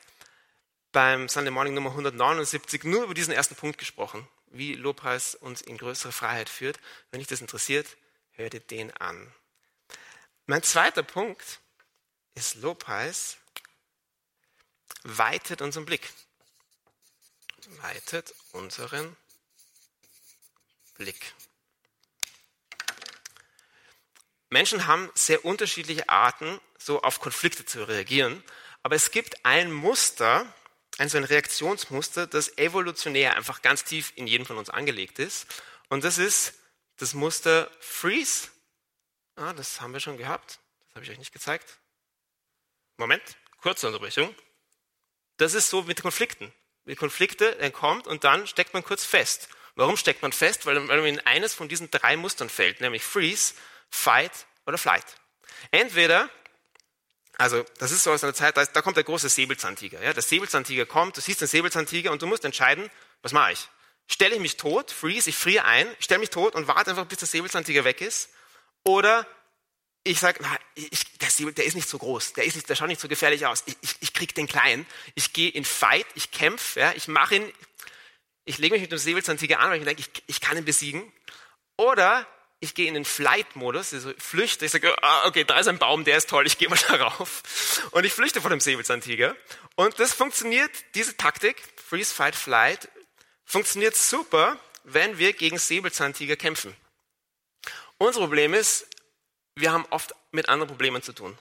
beim 0.92 1.30
Sunday 1.30 1.52
Morning 1.52 1.74
Nummer 1.74 1.92
179 1.92 2.84
nur 2.84 3.04
über 3.04 3.14
diesen 3.14 3.34
ersten 3.34 3.56
Punkt 3.56 3.78
gesprochen, 3.78 4.28
wie 4.48 4.74
Lobpreis 4.74 5.36
uns 5.36 5.62
in 5.62 5.78
größere 5.78 6.12
Freiheit 6.12 6.50
führt. 6.50 6.80
Wenn 7.12 7.20
dich 7.20 7.28
das 7.28 7.42
interessiert, 7.42 7.98
hör 8.32 8.50
dir 8.50 8.60
den 8.60 8.92
an. 8.98 9.32
Mein 10.46 10.64
zweiter 10.64 11.04
Punkt 11.04 11.60
ist 12.34 12.56
Lobpreis 12.56 13.38
weitet 15.04 15.62
unseren 15.62 15.86
Blick. 15.86 16.12
Weitet 17.82 18.34
unseren 18.52 19.16
Blick. 20.96 21.34
Menschen 24.50 24.88
haben 24.88 25.12
sehr 25.14 25.46
unterschiedliche 25.46 26.10
Arten, 26.10 26.60
so 26.78 27.02
auf 27.04 27.20
Konflikte 27.20 27.66
zu 27.66 27.88
reagieren. 27.88 28.44
Aber 28.84 28.96
es 28.96 29.12
gibt 29.12 29.46
ein 29.46 29.72
Muster, 29.72 30.52
ein 30.98 31.10
so 31.10 31.18
ein 31.18 31.24
Reaktionsmuster, 31.24 32.28
das 32.28 32.58
evolutionär 32.58 33.36
einfach 33.36 33.62
ganz 33.62 33.84
tief 33.84 34.14
in 34.16 34.28
jedem 34.28 34.46
von 34.46 34.58
uns 34.58 34.70
angelegt 34.70 35.20
ist. 35.20 35.48
Und 35.90 36.04
das 36.04 36.18
ist 36.18 36.54
das 36.98 37.14
Muster 37.14 37.70
Freeze. 37.80 38.50
Ah, 39.36 39.54
das 39.54 39.82
haben 39.82 39.94
wir 39.94 40.00
schon 40.00 40.18
gehabt. 40.18 40.60
Das 40.88 40.96
habe 40.96 41.06
ich 41.06 41.12
euch 41.12 41.18
nicht 41.18 41.34
gezeigt. 41.34 41.80
Moment, 42.98 43.24
kurze 43.62 43.88
Unterbrechung. 43.88 44.36
Das 45.38 45.54
ist 45.54 45.70
so 45.70 45.84
mit 45.84 46.02
Konflikten. 46.02 46.54
Mit 46.84 46.98
Konflikte, 46.98 47.58
er 47.60 47.72
kommt 47.72 48.08
und 48.08 48.24
dann 48.24 48.48
steckt 48.48 48.74
man 48.74 48.84
kurz 48.84 49.06
fest. 49.06 49.48
Warum 49.76 49.96
steckt 49.96 50.22
man 50.22 50.34
fest? 50.34 50.66
Weil 50.66 50.80
man 50.80 51.06
in 51.06 51.20
eines 51.22 51.54
von 51.54 51.70
diesen 51.70 51.90
drei 51.90 52.18
Mustern 52.18 52.50
fällt, 52.50 52.82
nämlich 52.82 53.04
Freeze, 53.04 53.54
Fight 53.90 54.46
oder 54.66 54.78
Flight. 54.78 55.06
Entweder 55.72 56.30
also, 57.40 57.64
das 57.78 57.92
ist 57.92 58.04
so 58.04 58.12
aus 58.12 58.22
einer 58.22 58.34
Zeit, 58.34 58.58
da, 58.58 58.62
ist, 58.62 58.74
da 58.74 58.82
kommt 58.82 58.98
der 58.98 59.06
große 59.06 59.30
Säbelzahntiger. 59.30 60.04
Ja? 60.04 60.12
Der 60.12 60.22
Säbelzahntiger 60.22 60.86
kommt, 60.86 61.16
du 61.16 61.22
siehst 61.22 61.40
den 61.40 61.48
Säbelzahntiger 61.48 62.12
und 62.12 62.22
du 62.22 62.28
musst 62.28 62.44
entscheiden, 62.44 62.90
was 63.22 63.32
mache 63.32 63.54
ich? 63.54 63.70
Stelle 64.08 64.36
ich 64.36 64.42
mich 64.42 64.58
tot, 64.58 64.92
freeze, 64.92 65.30
ich 65.30 65.38
friere 65.38 65.64
ein, 65.64 65.88
stelle 66.00 66.20
mich 66.20 66.32
tot 66.32 66.54
und 66.54 66.68
warte 66.68 66.90
einfach, 66.90 67.06
bis 67.06 67.20
der 67.20 67.30
Säbelzahntiger 67.30 67.86
weg 67.86 68.02
ist? 68.02 68.30
Oder 68.84 69.26
ich 70.04 70.20
sage, 70.20 70.44
der 71.22 71.30
Säbel, 71.30 71.54
der 71.54 71.64
ist 71.64 71.76
nicht 71.76 71.88
so 71.88 71.98
groß, 71.98 72.34
der, 72.34 72.44
ist 72.44 72.56
nicht, 72.56 72.68
der 72.68 72.76
schaut 72.76 72.90
nicht 72.90 73.00
so 73.00 73.08
gefährlich 73.08 73.46
aus, 73.46 73.64
ich, 73.68 73.78
ich, 73.80 73.96
ich 74.02 74.14
krieg 74.14 74.36
den 74.36 74.48
kleinen, 74.48 74.86
ich 75.16 75.32
gehe 75.32 75.50
in 75.50 75.64
Fight, 75.64 76.08
ich 76.16 76.32
kämpfe, 76.32 76.82
ja? 76.82 76.92
ich 76.94 77.08
mache 77.08 77.36
ihn, 77.36 77.54
ich 78.44 78.58
lege 78.58 78.74
mich 78.74 78.82
mit 78.82 78.92
dem 78.92 79.00
Säbelzahntiger 79.00 79.62
an, 79.62 79.70
weil 79.70 79.80
ich 79.80 79.86
denke, 79.86 80.02
ich, 80.02 80.24
ich 80.28 80.42
kann 80.42 80.58
ihn 80.58 80.66
besiegen. 80.66 81.10
Oder 81.78 82.28
ich 82.62 82.74
gehe 82.74 82.88
in 82.88 82.94
den 82.94 83.06
Flight-Modus, 83.06 83.94
also 83.94 84.12
flüchte, 84.18 84.66
ich 84.66 84.72
sage, 84.72 84.96
ah, 85.02 85.28
okay, 85.28 85.46
da 85.46 85.60
ist 85.60 85.68
ein 85.68 85.80
Baum, 85.80 86.04
der 86.04 86.18
ist 86.18 86.30
toll, 86.30 86.46
ich 86.46 86.58
gehe 86.58 86.70
mal 86.70 86.80
darauf. 86.88 87.90
Und 87.92 88.06
ich 88.06 88.14
flüchte 88.14 88.42
vor 88.42 88.50
dem 88.50 88.60
Säbelzahntiger. 88.60 89.36
Und 89.76 90.00
das 90.00 90.14
funktioniert, 90.14 90.72
diese 90.94 91.16
Taktik, 91.16 91.56
Freeze, 91.78 92.14
Fight, 92.14 92.36
Flight, 92.36 92.90
funktioniert 93.46 93.96
super, 93.96 94.60
wenn 94.84 95.18
wir 95.18 95.34
gegen 95.34 95.58
Säbelzahntiger 95.58 96.36
kämpfen. 96.36 96.76
Unser 97.98 98.20
Problem 98.22 98.54
ist, 98.54 98.88
wir 99.56 99.72
haben 99.72 99.86
oft 99.90 100.14
mit 100.32 100.50
anderen 100.50 100.70
Problemen 100.70 101.02
zu 101.02 101.14
tun. 101.14 101.38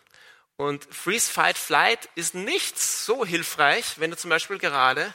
Und 0.56 0.84
Freeze, 0.92 1.30
Fight, 1.30 1.58
Flight 1.58 2.08
ist 2.14 2.34
nicht 2.34 2.78
so 2.78 3.24
hilfreich, 3.24 3.98
wenn 3.98 4.10
du 4.10 4.16
zum 4.16 4.30
Beispiel 4.30 4.58
gerade 4.58 5.14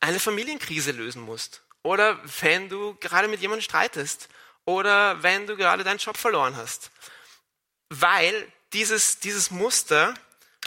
eine 0.00 0.20
Familienkrise 0.20 0.92
lösen 0.92 1.22
musst. 1.22 1.62
Oder 1.82 2.20
wenn 2.40 2.68
du 2.68 2.94
gerade 2.96 3.28
mit 3.28 3.40
jemandem 3.40 3.62
streitest 3.62 4.28
oder 4.66 5.22
wenn 5.22 5.46
du 5.46 5.56
gerade 5.56 5.84
deinen 5.84 5.98
Job 5.98 6.18
verloren 6.18 6.56
hast. 6.56 6.90
Weil 7.88 8.52
dieses, 8.74 9.20
dieses 9.20 9.50
Muster 9.50 10.14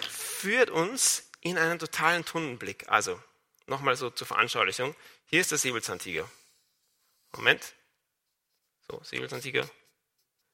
führt 0.09 0.71
uns 0.71 1.29
in 1.41 1.57
einen 1.57 1.77
totalen 1.77 2.25
Tunnelblick. 2.25 2.89
Also, 2.89 3.21
nochmal 3.67 3.95
so 3.95 4.09
zur 4.09 4.25
Veranschaulichung. 4.25 4.95
Hier 5.27 5.41
ist 5.41 5.51
der 5.51 5.57
Säbelzahntiger. 5.57 6.27
Moment. 7.33 7.73
So, 8.87 8.99
Säbelzahntiger. 9.03 9.69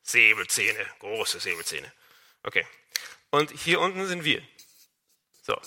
Säbelzähne, 0.04 0.86
große 1.00 1.40
Säbelzähne. 1.40 1.92
Okay. 2.44 2.68
Und 3.30 3.52
hier 3.52 3.80
unten 3.80 4.06
sind 4.08 4.24
wir. 4.24 4.46
So. 5.44 5.60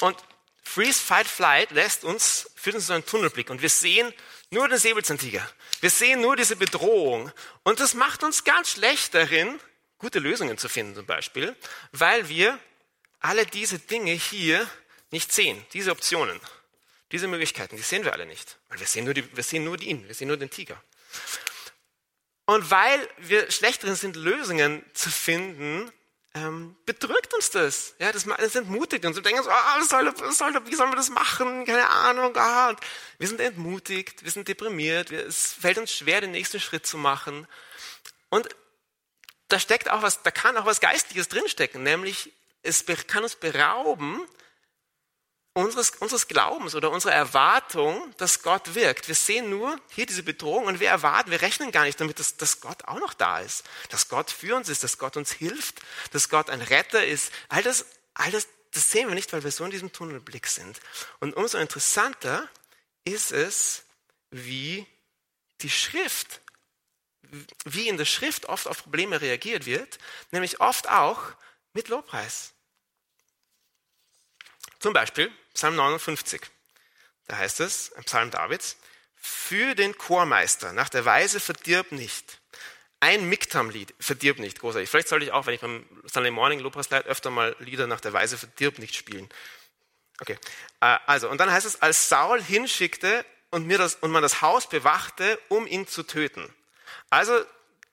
Und 0.00 0.16
Freeze, 0.62 1.00
Fight, 1.00 1.26
Flight 1.26 1.70
lässt 1.70 2.04
uns, 2.04 2.50
führt 2.54 2.76
uns 2.76 2.88
in 2.88 2.96
einen 2.96 3.06
Tunnelblick. 3.06 3.50
Und 3.50 3.62
wir 3.62 3.70
sehen 3.70 4.12
nur 4.50 4.68
den 4.68 4.78
Säbelzahntiger. 4.78 5.46
Wir 5.80 5.90
sehen 5.90 6.20
nur 6.20 6.36
diese 6.36 6.56
Bedrohung. 6.56 7.30
Und 7.64 7.80
das 7.80 7.94
macht 7.94 8.22
uns 8.22 8.44
ganz 8.44 8.72
schlecht 8.72 9.14
darin, 9.14 9.60
gute 9.98 10.18
Lösungen 10.18 10.58
zu 10.58 10.68
finden 10.68 10.94
zum 10.94 11.06
Beispiel, 11.06 11.54
weil 11.92 12.28
wir 12.28 12.58
alle 13.20 13.46
diese 13.46 13.78
Dinge 13.78 14.12
hier 14.12 14.68
nicht 15.10 15.32
sehen, 15.32 15.64
diese 15.72 15.90
Optionen, 15.90 16.40
diese 17.12 17.28
Möglichkeiten, 17.28 17.76
die 17.76 17.82
sehen 17.82 18.04
wir 18.04 18.12
alle 18.12 18.26
nicht. 18.26 18.58
Weil 18.68 18.80
wir 18.80 18.86
sehen 18.86 19.04
nur, 19.04 19.14
die, 19.14 19.36
wir 19.36 19.42
sehen 19.42 19.64
nur 19.64 19.80
ihn, 19.80 20.06
wir 20.06 20.14
sehen 20.14 20.28
nur 20.28 20.36
den 20.36 20.50
Tiger. 20.50 20.82
Und 22.46 22.70
weil 22.70 23.08
wir 23.18 23.50
schlecht 23.50 23.82
drin 23.82 23.96
sind, 23.96 24.16
Lösungen 24.16 24.84
zu 24.94 25.10
finden, 25.10 25.92
ähm, 26.38 26.76
bedrückt 26.86 27.34
uns 27.34 27.50
das. 27.50 27.94
Ja, 27.98 28.12
das, 28.12 28.24
das 28.24 28.54
entmutigt 28.54 29.04
uns. 29.04 29.16
Wir 29.16 29.22
denken 29.22 29.42
so, 29.42 29.50
oh, 29.50 29.84
soll, 29.84 30.12
soll, 30.32 30.66
wie 30.66 30.74
sollen 30.74 30.90
wir 30.90 30.96
das 30.96 31.10
machen? 31.10 31.64
Keine 31.64 31.88
Ahnung. 31.88 32.32
Oh. 32.36 32.74
wir 33.18 33.28
sind 33.28 33.40
entmutigt, 33.40 34.24
wir 34.24 34.30
sind 34.30 34.48
deprimiert, 34.48 35.10
wir, 35.10 35.26
es 35.26 35.52
fällt 35.52 35.78
uns 35.78 35.92
schwer, 35.92 36.20
den 36.20 36.32
nächsten 36.32 36.60
Schritt 36.60 36.86
zu 36.86 36.98
machen. 36.98 37.46
Und 38.28 38.48
da 39.48 39.58
steckt 39.58 39.90
auch 39.90 40.02
was, 40.02 40.22
da 40.22 40.30
kann 40.30 40.56
auch 40.56 40.66
was 40.66 40.80
Geistiges 40.80 41.28
drinstecken, 41.28 41.82
nämlich 41.82 42.32
es 42.62 42.84
kann 43.06 43.22
uns 43.22 43.36
berauben 43.36 44.20
unseres, 45.58 45.90
unseres 45.98 46.28
Glaubens 46.28 46.74
oder 46.74 46.90
unserer 46.90 47.12
Erwartung, 47.12 48.14
dass 48.16 48.42
Gott 48.42 48.74
wirkt. 48.74 49.08
Wir 49.08 49.14
sehen 49.14 49.50
nur 49.50 49.78
hier 49.90 50.06
diese 50.06 50.22
Bedrohung 50.22 50.66
und 50.66 50.80
wir 50.80 50.88
erwarten, 50.88 51.30
wir 51.30 51.42
rechnen 51.42 51.72
gar 51.72 51.84
nicht 51.84 52.00
damit, 52.00 52.18
dass, 52.20 52.36
dass 52.36 52.60
Gott 52.60 52.84
auch 52.84 53.00
noch 53.00 53.12
da 53.12 53.40
ist, 53.40 53.64
dass 53.90 54.08
Gott 54.08 54.30
für 54.30 54.54
uns 54.54 54.68
ist, 54.68 54.84
dass 54.84 54.98
Gott 54.98 55.16
uns 55.16 55.32
hilft, 55.32 55.80
dass 56.12 56.28
Gott 56.28 56.48
ein 56.48 56.62
Retter 56.62 57.04
ist. 57.04 57.32
All 57.48 57.62
das, 57.62 57.86
all 58.14 58.30
das, 58.30 58.46
das 58.72 58.90
sehen 58.90 59.08
wir 59.08 59.16
nicht, 59.16 59.32
weil 59.32 59.42
wir 59.42 59.50
so 59.50 59.64
in 59.64 59.72
diesem 59.72 59.92
Tunnelblick 59.92 60.46
sind. 60.46 60.80
Und 61.18 61.34
umso 61.34 61.58
interessanter 61.58 62.48
ist 63.04 63.32
es, 63.32 63.82
wie 64.30 64.86
die 65.60 65.70
Schrift, 65.70 66.40
wie 67.64 67.88
in 67.88 67.96
der 67.96 68.04
Schrift 68.04 68.46
oft 68.46 68.68
auf 68.68 68.84
Probleme 68.84 69.20
reagiert 69.20 69.66
wird, 69.66 69.98
nämlich 70.30 70.60
oft 70.60 70.88
auch 70.88 71.20
mit 71.72 71.88
Lobpreis. 71.88 72.52
Zum 74.80 74.92
Beispiel 74.92 75.30
Psalm 75.54 75.76
59. 75.76 76.40
Da 77.26 77.36
heißt 77.36 77.60
es, 77.60 77.92
ein 77.94 78.04
Psalm 78.04 78.30
Davids, 78.30 78.76
für 79.16 79.74
den 79.74 79.96
Chormeister 79.98 80.72
nach 80.72 80.88
der 80.88 81.04
Weise 81.04 81.40
verdirb 81.40 81.92
nicht. 81.92 82.40
Ein 83.00 83.28
Miktam-Lied 83.28 83.94
verdirb 84.00 84.38
nicht, 84.38 84.60
großartig. 84.60 84.88
Vielleicht 84.88 85.08
sollte 85.08 85.24
ich 85.24 85.32
auch, 85.32 85.46
wenn 85.46 85.54
ich 85.54 85.60
beim 85.60 85.86
Sunday 86.04 86.30
Morning 86.30 86.60
Lobpreisleid 86.60 87.06
öfter 87.06 87.30
mal 87.30 87.54
Lieder 87.58 87.86
nach 87.86 88.00
der 88.00 88.12
Weise 88.12 88.38
verdirb 88.38 88.78
nicht 88.78 88.96
spielen. 88.96 89.28
Okay. 90.20 90.36
Äh, 90.80 90.98
also, 91.06 91.28
und 91.28 91.38
dann 91.38 91.50
heißt 91.50 91.66
es, 91.66 91.80
als 91.82 92.08
Saul 92.08 92.42
hinschickte 92.42 93.24
und, 93.50 93.66
mir 93.66 93.78
das, 93.78 93.96
und 93.96 94.10
man 94.10 94.22
das 94.22 94.42
Haus 94.42 94.68
bewachte, 94.68 95.38
um 95.48 95.66
ihn 95.66 95.86
zu 95.86 96.02
töten. 96.02 96.52
Also, 97.10 97.40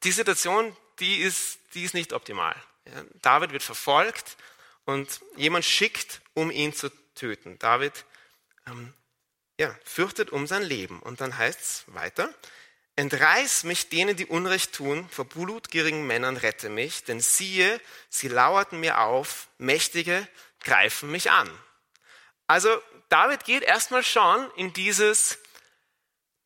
die 0.03 0.11
Situation, 0.11 0.75
die 0.99 1.17
ist, 1.17 1.59
die 1.73 1.83
ist 1.83 1.93
nicht 1.93 2.13
optimal. 2.13 2.55
David 3.21 3.51
wird 3.51 3.63
verfolgt 3.63 4.37
und 4.85 5.21
jemand 5.35 5.65
schickt, 5.65 6.21
um 6.33 6.51
ihn 6.51 6.73
zu 6.73 6.89
töten. 7.15 7.59
David 7.59 8.05
ähm, 8.67 8.93
ja, 9.59 9.75
fürchtet 9.83 10.31
um 10.31 10.47
sein 10.47 10.63
Leben. 10.63 10.99
Und 11.01 11.21
dann 11.21 11.37
heißt 11.37 11.59
es 11.59 11.83
weiter, 11.87 12.33
Entreiß 12.97 13.65
mich 13.65 13.89
denen, 13.89 14.15
die 14.15 14.25
Unrecht 14.25 14.73
tun, 14.73 15.09
vor 15.09 15.25
blutgierigen 15.25 16.07
Männern 16.07 16.37
rette 16.37 16.69
mich, 16.69 17.03
denn 17.03 17.19
siehe, 17.19 17.81
sie 18.09 18.29
lauerten 18.29 18.79
mir 18.79 19.01
auf, 19.01 19.49
Mächtige 19.57 20.25
greifen 20.63 21.11
mich 21.11 21.29
an. 21.29 21.49
Also 22.47 22.69
David 23.09 23.43
geht 23.43 23.63
erstmal 23.63 24.03
schon 24.03 24.49
in 24.55 24.71
dieses, 24.71 25.39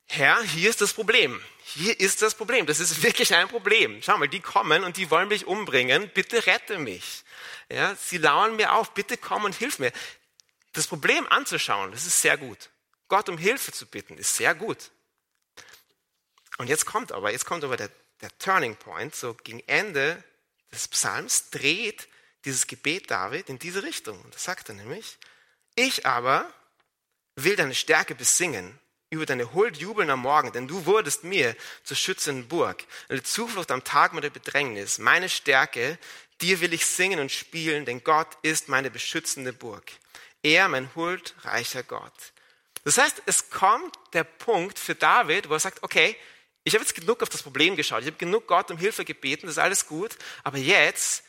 Herr, 0.07 0.41
hier 0.41 0.71
ist 0.71 0.81
das 0.81 0.93
Problem. 0.93 1.39
Hier 1.65 1.99
ist 1.99 2.23
das 2.23 2.33
Problem. 2.33 2.65
Das 2.65 2.79
ist 2.79 3.03
wirklich 3.03 3.35
ein 3.35 3.47
Problem. 3.47 4.01
Schau 4.01 4.17
mal, 4.17 4.27
die 4.27 4.39
kommen 4.39 4.83
und 4.83 4.97
die 4.97 5.11
wollen 5.11 5.27
mich 5.27 5.45
umbringen. 5.45 6.09
Bitte 6.15 6.47
rette 6.47 6.79
mich. 6.79 7.23
Ja, 7.71 7.95
sie 7.95 8.17
lauern 8.17 8.55
mir 8.55 8.73
auf, 8.73 8.93
bitte 8.93 9.17
komm 9.17 9.43
und 9.45 9.55
hilf 9.55 9.79
mir. 9.79 9.91
Das 10.73 10.87
Problem 10.87 11.27
anzuschauen, 11.27 11.91
das 11.91 12.05
ist 12.05 12.21
sehr 12.21 12.37
gut. 12.37 12.69
Gott 13.07 13.29
um 13.29 13.37
Hilfe 13.37 13.71
zu 13.71 13.85
bitten, 13.85 14.17
ist 14.17 14.35
sehr 14.35 14.55
gut. 14.55 14.91
Und 16.57 16.67
jetzt 16.67 16.85
kommt 16.85 17.11
aber, 17.11 17.31
jetzt 17.31 17.45
kommt 17.45 17.63
aber 17.63 17.77
der, 17.77 17.89
der 18.21 18.37
Turning 18.37 18.75
Point, 18.75 19.15
so 19.15 19.33
gegen 19.33 19.61
Ende 19.67 20.23
des 20.71 20.87
Psalms, 20.87 21.49
dreht 21.49 22.07
dieses 22.45 22.67
Gebet 22.67 23.09
David 23.09 23.49
in 23.49 23.59
diese 23.59 23.83
Richtung. 23.83 24.21
Und 24.21 24.33
da 24.33 24.39
sagt 24.39 24.69
er 24.69 24.75
nämlich, 24.75 25.17
ich 25.75 26.05
aber 26.05 26.51
will 27.35 27.55
deine 27.55 27.75
Stärke 27.75 28.15
besingen, 28.15 28.79
über 29.09 29.25
deine 29.25 29.53
Huld 29.53 29.77
jubeln 29.77 30.09
am 30.09 30.19
Morgen, 30.19 30.51
denn 30.51 30.67
du 30.67 30.85
wurdest 30.85 31.23
mir 31.23 31.55
zur 31.83 31.97
schützenden 31.97 32.47
Burg, 32.47 32.85
eine 33.07 33.23
Zuflucht 33.23 33.71
am 33.71 33.83
Tag 33.83 34.13
meiner 34.13 34.29
Bedrängnis, 34.29 34.99
meine 34.99 35.29
Stärke, 35.29 35.97
dir 36.41 36.61
will 36.61 36.73
ich 36.73 36.85
singen 36.85 37.19
und 37.19 37.31
spielen, 37.31 37.85
denn 37.85 38.03
Gott 38.03 38.37
ist 38.41 38.69
meine 38.69 38.91
beschützende 38.91 39.53
Burg. 39.53 39.91
Er, 40.41 40.67
mein 40.67 40.93
huldreicher 40.95 41.83
Gott. 41.83 42.13
Das 42.83 42.97
heißt, 42.97 43.23
es 43.25 43.49
kommt 43.49 43.95
der 44.13 44.23
Punkt 44.23 44.79
für 44.79 44.95
David, 44.95 45.49
wo 45.49 45.53
er 45.53 45.59
sagt, 45.59 45.83
okay, 45.83 46.15
ich 46.63 46.73
habe 46.73 46.83
jetzt 46.83 46.95
genug 46.95 47.21
auf 47.21 47.29
das 47.29 47.43
Problem 47.43 47.75
geschaut, 47.75 48.01
ich 48.01 48.07
habe 48.07 48.17
genug 48.17 48.47
Gott 48.47 48.71
um 48.71 48.77
Hilfe 48.77 49.05
gebeten, 49.05 49.47
das 49.47 49.55
ist 49.55 49.63
alles 49.63 49.87
gut, 49.87 50.17
aber 50.43 50.57
jetzt 50.57 51.23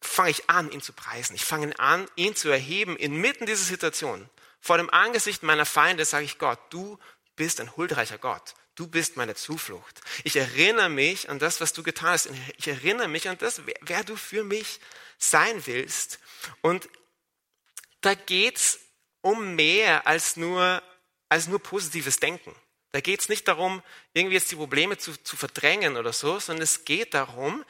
fange 0.00 0.30
ich 0.30 0.50
an, 0.50 0.70
ihn 0.70 0.80
zu 0.80 0.92
preisen. 0.92 1.34
Ich 1.34 1.44
fange 1.44 1.78
an, 1.78 2.08
ihn 2.16 2.34
zu 2.34 2.48
erheben 2.48 2.96
inmitten 2.96 3.46
dieser 3.46 3.64
Situation. 3.64 4.28
Vor 4.60 4.76
dem 4.76 4.90
Angesicht 4.90 5.42
meiner 5.42 5.66
Feinde 5.66 6.04
sage 6.04 6.24
ich 6.24 6.38
Gott, 6.38 6.58
du 6.70 6.98
bist 7.36 7.60
ein 7.60 7.76
huldreicher 7.76 8.18
Gott. 8.18 8.54
Du 8.74 8.86
bist 8.86 9.16
meine 9.16 9.34
Zuflucht. 9.34 10.00
Ich 10.24 10.36
erinnere 10.36 10.88
mich 10.88 11.28
an 11.28 11.38
das, 11.38 11.60
was 11.60 11.72
du 11.72 11.82
getan 11.82 12.10
hast. 12.10 12.30
Ich 12.56 12.68
erinnere 12.68 13.08
mich 13.08 13.28
an 13.28 13.36
das, 13.38 13.66
wer, 13.66 13.74
wer 13.82 14.04
du 14.04 14.16
für 14.16 14.44
mich 14.44 14.80
sein 15.18 15.66
willst. 15.66 16.18
Und 16.62 16.88
da 18.00 18.14
geht's 18.14 18.80
um 19.20 19.54
mehr 19.54 20.06
als 20.06 20.36
nur, 20.36 20.82
als 21.28 21.48
nur 21.48 21.62
positives 21.62 22.16
Denken. 22.16 22.54
Da 22.92 23.00
geht's 23.00 23.28
nicht 23.28 23.48
darum, 23.48 23.82
irgendwie 24.12 24.34
jetzt 24.34 24.50
die 24.50 24.56
Probleme 24.56 24.98
zu, 24.98 25.16
zu 25.22 25.36
verdrängen 25.36 25.96
oder 25.96 26.12
so, 26.12 26.38
sondern 26.38 26.62
es 26.62 26.84
geht 26.84 27.14
darum, 27.14 27.64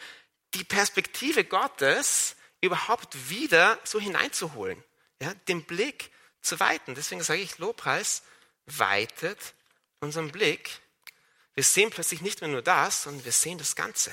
die 0.54 0.64
Perspektive 0.64 1.44
Gottes 1.44 2.36
überhaupt 2.60 3.28
wieder 3.28 3.78
so 3.84 4.00
hineinzuholen, 4.00 4.82
ja, 5.20 5.32
den 5.48 5.64
Blick 5.64 6.10
zu 6.42 6.58
weiten. 6.60 6.94
Deswegen 6.94 7.22
sage 7.22 7.40
ich, 7.40 7.58
Lobpreis 7.58 8.22
weitet 8.66 9.38
unseren 10.00 10.30
Blick. 10.32 10.81
Wir 11.54 11.64
sehen 11.64 11.90
plötzlich 11.90 12.22
nicht 12.22 12.40
mehr 12.40 12.50
nur 12.50 12.62
das, 12.62 13.02
sondern 13.02 13.24
wir 13.24 13.32
sehen 13.32 13.58
das 13.58 13.76
Ganze. 13.76 14.12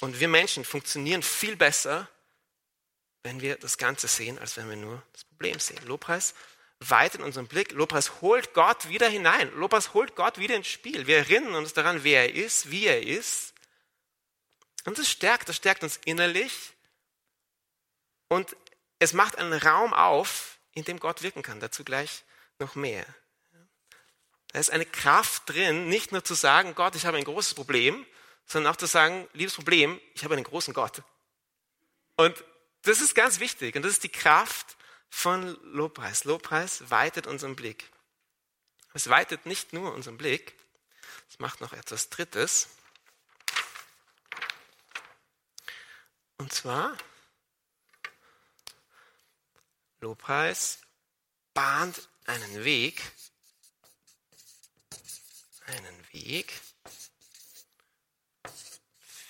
Und 0.00 0.18
wir 0.18 0.28
Menschen 0.28 0.64
funktionieren 0.64 1.22
viel 1.22 1.56
besser, 1.56 2.08
wenn 3.22 3.40
wir 3.40 3.56
das 3.56 3.78
Ganze 3.78 4.08
sehen, 4.08 4.38
als 4.38 4.56
wenn 4.56 4.68
wir 4.68 4.76
nur 4.76 5.02
das 5.12 5.24
Problem 5.24 5.60
sehen. 5.60 5.84
Lobpreis 5.86 6.34
weitet 6.80 7.20
unseren 7.20 7.46
Blick. 7.46 7.72
Lobpreis 7.72 8.20
holt 8.20 8.54
Gott 8.54 8.88
wieder 8.88 9.08
hinein. 9.08 9.52
Lobpreis 9.54 9.94
holt 9.94 10.16
Gott 10.16 10.38
wieder 10.38 10.56
ins 10.56 10.66
Spiel. 10.66 11.06
Wir 11.06 11.18
erinnern 11.18 11.54
uns 11.54 11.72
daran, 11.72 12.02
wer 12.02 12.22
er 12.22 12.34
ist, 12.34 12.70
wie 12.70 12.86
er 12.86 13.02
ist. 13.02 13.54
Und 14.84 14.98
das 14.98 15.08
stärkt, 15.08 15.48
das 15.48 15.56
stärkt 15.56 15.84
uns 15.84 16.00
innerlich. 16.04 16.72
Und 18.28 18.56
es 18.98 19.12
macht 19.12 19.36
einen 19.36 19.52
Raum 19.52 19.92
auf, 19.92 20.58
in 20.72 20.84
dem 20.84 20.98
Gott 20.98 21.22
wirken 21.22 21.42
kann. 21.42 21.60
Dazu 21.60 21.84
gleich 21.84 22.24
noch 22.58 22.74
mehr. 22.74 23.06
Da 24.52 24.60
ist 24.60 24.70
eine 24.70 24.86
Kraft 24.86 25.48
drin, 25.48 25.88
nicht 25.88 26.12
nur 26.12 26.24
zu 26.24 26.34
sagen, 26.34 26.74
Gott, 26.74 26.94
ich 26.94 27.06
habe 27.06 27.16
ein 27.16 27.24
großes 27.24 27.54
Problem, 27.54 28.06
sondern 28.46 28.72
auch 28.72 28.76
zu 28.76 28.86
sagen, 28.86 29.28
liebes 29.32 29.54
Problem, 29.54 30.00
ich 30.14 30.24
habe 30.24 30.34
einen 30.34 30.44
großen 30.44 30.74
Gott. 30.74 31.02
Und 32.16 32.44
das 32.82 33.00
ist 33.00 33.14
ganz 33.14 33.40
wichtig. 33.40 33.76
Und 33.76 33.82
das 33.82 33.92
ist 33.92 34.04
die 34.04 34.10
Kraft 34.10 34.76
von 35.08 35.58
Lobpreis. 35.72 36.24
Lobpreis 36.24 36.90
weitet 36.90 37.26
unseren 37.26 37.56
Blick. 37.56 37.90
Es 38.94 39.08
weitet 39.08 39.46
nicht 39.46 39.72
nur 39.72 39.94
unseren 39.94 40.18
Blick, 40.18 40.54
es 41.30 41.38
macht 41.38 41.62
noch 41.62 41.72
etwas 41.72 42.10
Drittes. 42.10 42.68
Und 46.36 46.52
zwar, 46.52 46.96
Lobpreis 50.00 50.80
bahnt 51.54 52.08
einen 52.26 52.64
Weg, 52.64 53.00
einen 55.66 56.12
Weg 56.12 56.52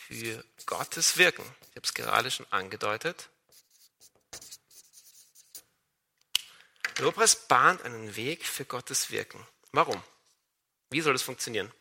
für 0.09 0.45
Gottes 0.67 1.17
Wirken. 1.17 1.45
Ich 1.71 1.77
habe 1.77 1.87
es 1.87 1.95
gerade 1.95 2.31
schon 2.31 2.47
angedeutet. 2.51 3.29
Lobpreis 6.99 7.49
bahnt 7.49 7.83
einen 7.83 8.15
Weg 8.17 8.47
für 8.47 8.65
Gottes 8.65 9.11
Wirken. 9.11 9.45
Warum? 9.73 10.03
Wie 10.91 11.01
soll 11.01 11.15
das 11.15 11.23
funktionieren? 11.23 11.73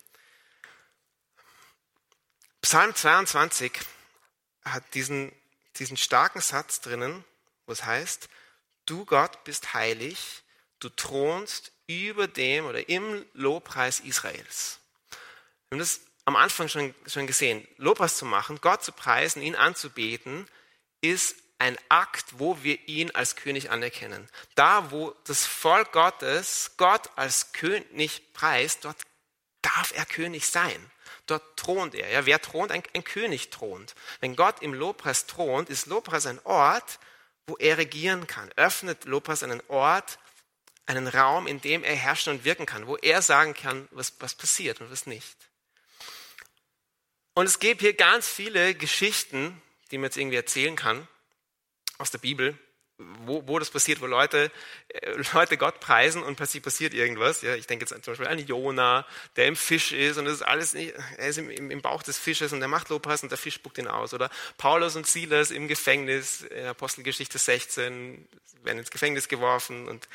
Psalm 2.62 2.96
22 2.96 3.74
hat 4.64 4.94
diesen, 4.94 5.32
diesen 5.78 5.98
starken 5.98 6.42
Satz 6.42 6.80
drinnen, 6.80 7.26
wo 7.66 7.74
es 7.74 7.84
heißt, 7.84 8.30
du 8.86 9.06
Gott 9.06 9.44
bist 9.44 9.74
heilig, 9.74 10.44
du 10.80 10.90
thronst 10.90 11.72
über 11.92 12.28
dem 12.28 12.66
oder 12.66 12.88
im 12.90 13.26
Lobpreis 13.34 14.00
Israels. 14.00 14.80
Wir 15.70 15.76
haben 15.76 15.80
das 15.80 16.02
am 16.26 16.36
Anfang 16.36 16.68
schon, 16.68 16.94
schon 17.08 17.28
gesehen. 17.28 17.68
Lobpreis 17.78 18.18
zu 18.18 18.26
machen, 18.26 18.60
Gott 18.62 18.84
zu 18.84 18.92
preisen, 18.92 19.42
ihn 19.42 19.56
anzubeten, 19.56 20.48
ist 21.02 21.36
ein 21.60 21.78
Akt, 21.90 22.26
wo 22.40 22.64
wir 22.64 22.88
ihn 22.88 23.12
als 23.12 23.36
König 23.36 23.70
anerkennen. 23.70 24.28
Da, 24.56 24.92
wo 24.92 25.16
das 25.26 25.46
Volk 25.46 25.92
Gottes 25.92 26.72
Gott 26.78 27.10
als 27.16 27.54
König 27.54 28.34
preist, 28.34 28.86
dort 28.86 28.98
darf 29.62 29.94
er 29.96 30.06
König 30.06 30.48
sein. 30.48 30.92
Dort 31.28 31.58
thront 31.58 31.94
er. 31.94 32.10
Ja, 32.10 32.26
wer 32.26 32.42
thront? 32.42 32.72
Ein, 32.72 32.84
ein 32.94 33.04
König 33.04 33.52
thront. 33.52 33.94
Wenn 34.20 34.36
Gott 34.36 34.62
im 34.62 34.74
Lobpreis 34.74 35.28
thront, 35.28 35.70
ist 35.70 35.86
Lobpreis 35.86 36.26
ein 36.26 36.44
Ort, 36.46 37.00
wo 37.48 37.58
er 37.58 37.78
regieren 37.78 38.28
kann. 38.28 38.52
Öffnet 38.56 39.06
Lobpreis 39.06 39.44
einen 39.44 39.62
Ort, 39.68 40.18
einen 40.98 41.08
Raum, 41.08 41.48
in 41.48 41.62
dem 41.62 41.84
er 41.84 41.96
herrschen 41.96 42.34
und 42.34 42.44
wirken 42.44 42.66
kann, 42.66 42.88
wo 42.88 42.98
er 42.98 43.22
sagen 43.22 43.54
kann, 43.54 43.88
was, 43.92 44.14
was 44.20 44.36
passiert 44.36 44.82
und 44.82 44.92
was 44.92 45.06
nicht. 45.06 45.38
Und 47.34 47.46
es 47.46 47.60
gibt 47.60 47.82
hier 47.82 47.94
ganz 47.94 48.28
viele 48.28 48.76
Geschichten, 48.76 49.62
die 49.90 49.98
man 49.98 50.06
jetzt 50.06 50.18
irgendwie 50.18 50.38
erzählen 50.38 50.76
kann 50.76 51.08
aus 51.98 52.12
der 52.12 52.18
Bibel, 52.18 52.58
wo, 53.26 53.48
wo 53.48 53.60
das 53.60 53.70
passiert, 53.70 54.02
wo 54.02 54.06
Leute, 54.06 54.52
äh, 54.90 55.14
Leute 55.34 55.58
Gott 55.58 55.80
preisen 55.80 56.24
und 56.24 56.36
plötzlich 56.36 56.64
passiert 56.64 56.94
irgendwas. 56.94 57.42
Ja, 57.42 57.56
ich 57.56 57.68
denke 57.68 57.86
jetzt 57.86 58.04
zum 58.04 58.12
Beispiel 58.12 58.28
an 58.28 58.40
Jona, 58.40 59.06
der 59.36 59.48
im 59.48 59.56
Fisch 59.56 59.92
ist 59.92 60.18
und 60.18 60.26
das 60.26 60.36
ist 60.36 60.42
alles 60.42 60.74
nicht, 60.74 60.94
er 61.18 61.28
ist 61.28 61.38
im, 61.38 61.50
im, 61.50 61.82
Bauch 61.82 62.04
des 62.04 62.18
Fisches 62.18 62.54
und 62.54 62.62
er 62.62 62.68
macht 62.68 62.90
Lobpreis 62.90 63.24
und 63.24 63.30
der 63.30 63.38
Fisch 63.38 63.56
spuckt 63.56 63.78
ihn 63.78 63.88
aus. 63.88 64.14
Oder 64.14 64.30
Paulus 64.58 64.96
und 64.96 65.08
Silas 65.08 65.52
im 65.52 65.68
Gefängnis, 65.68 66.42
in 66.42 66.66
Apostelgeschichte 66.66 67.38
16, 67.38 68.28
werden 68.64 68.80
ins 68.80 68.92
Gefängnis 68.92 69.28
geworfen 69.28 69.88
und 69.88 70.08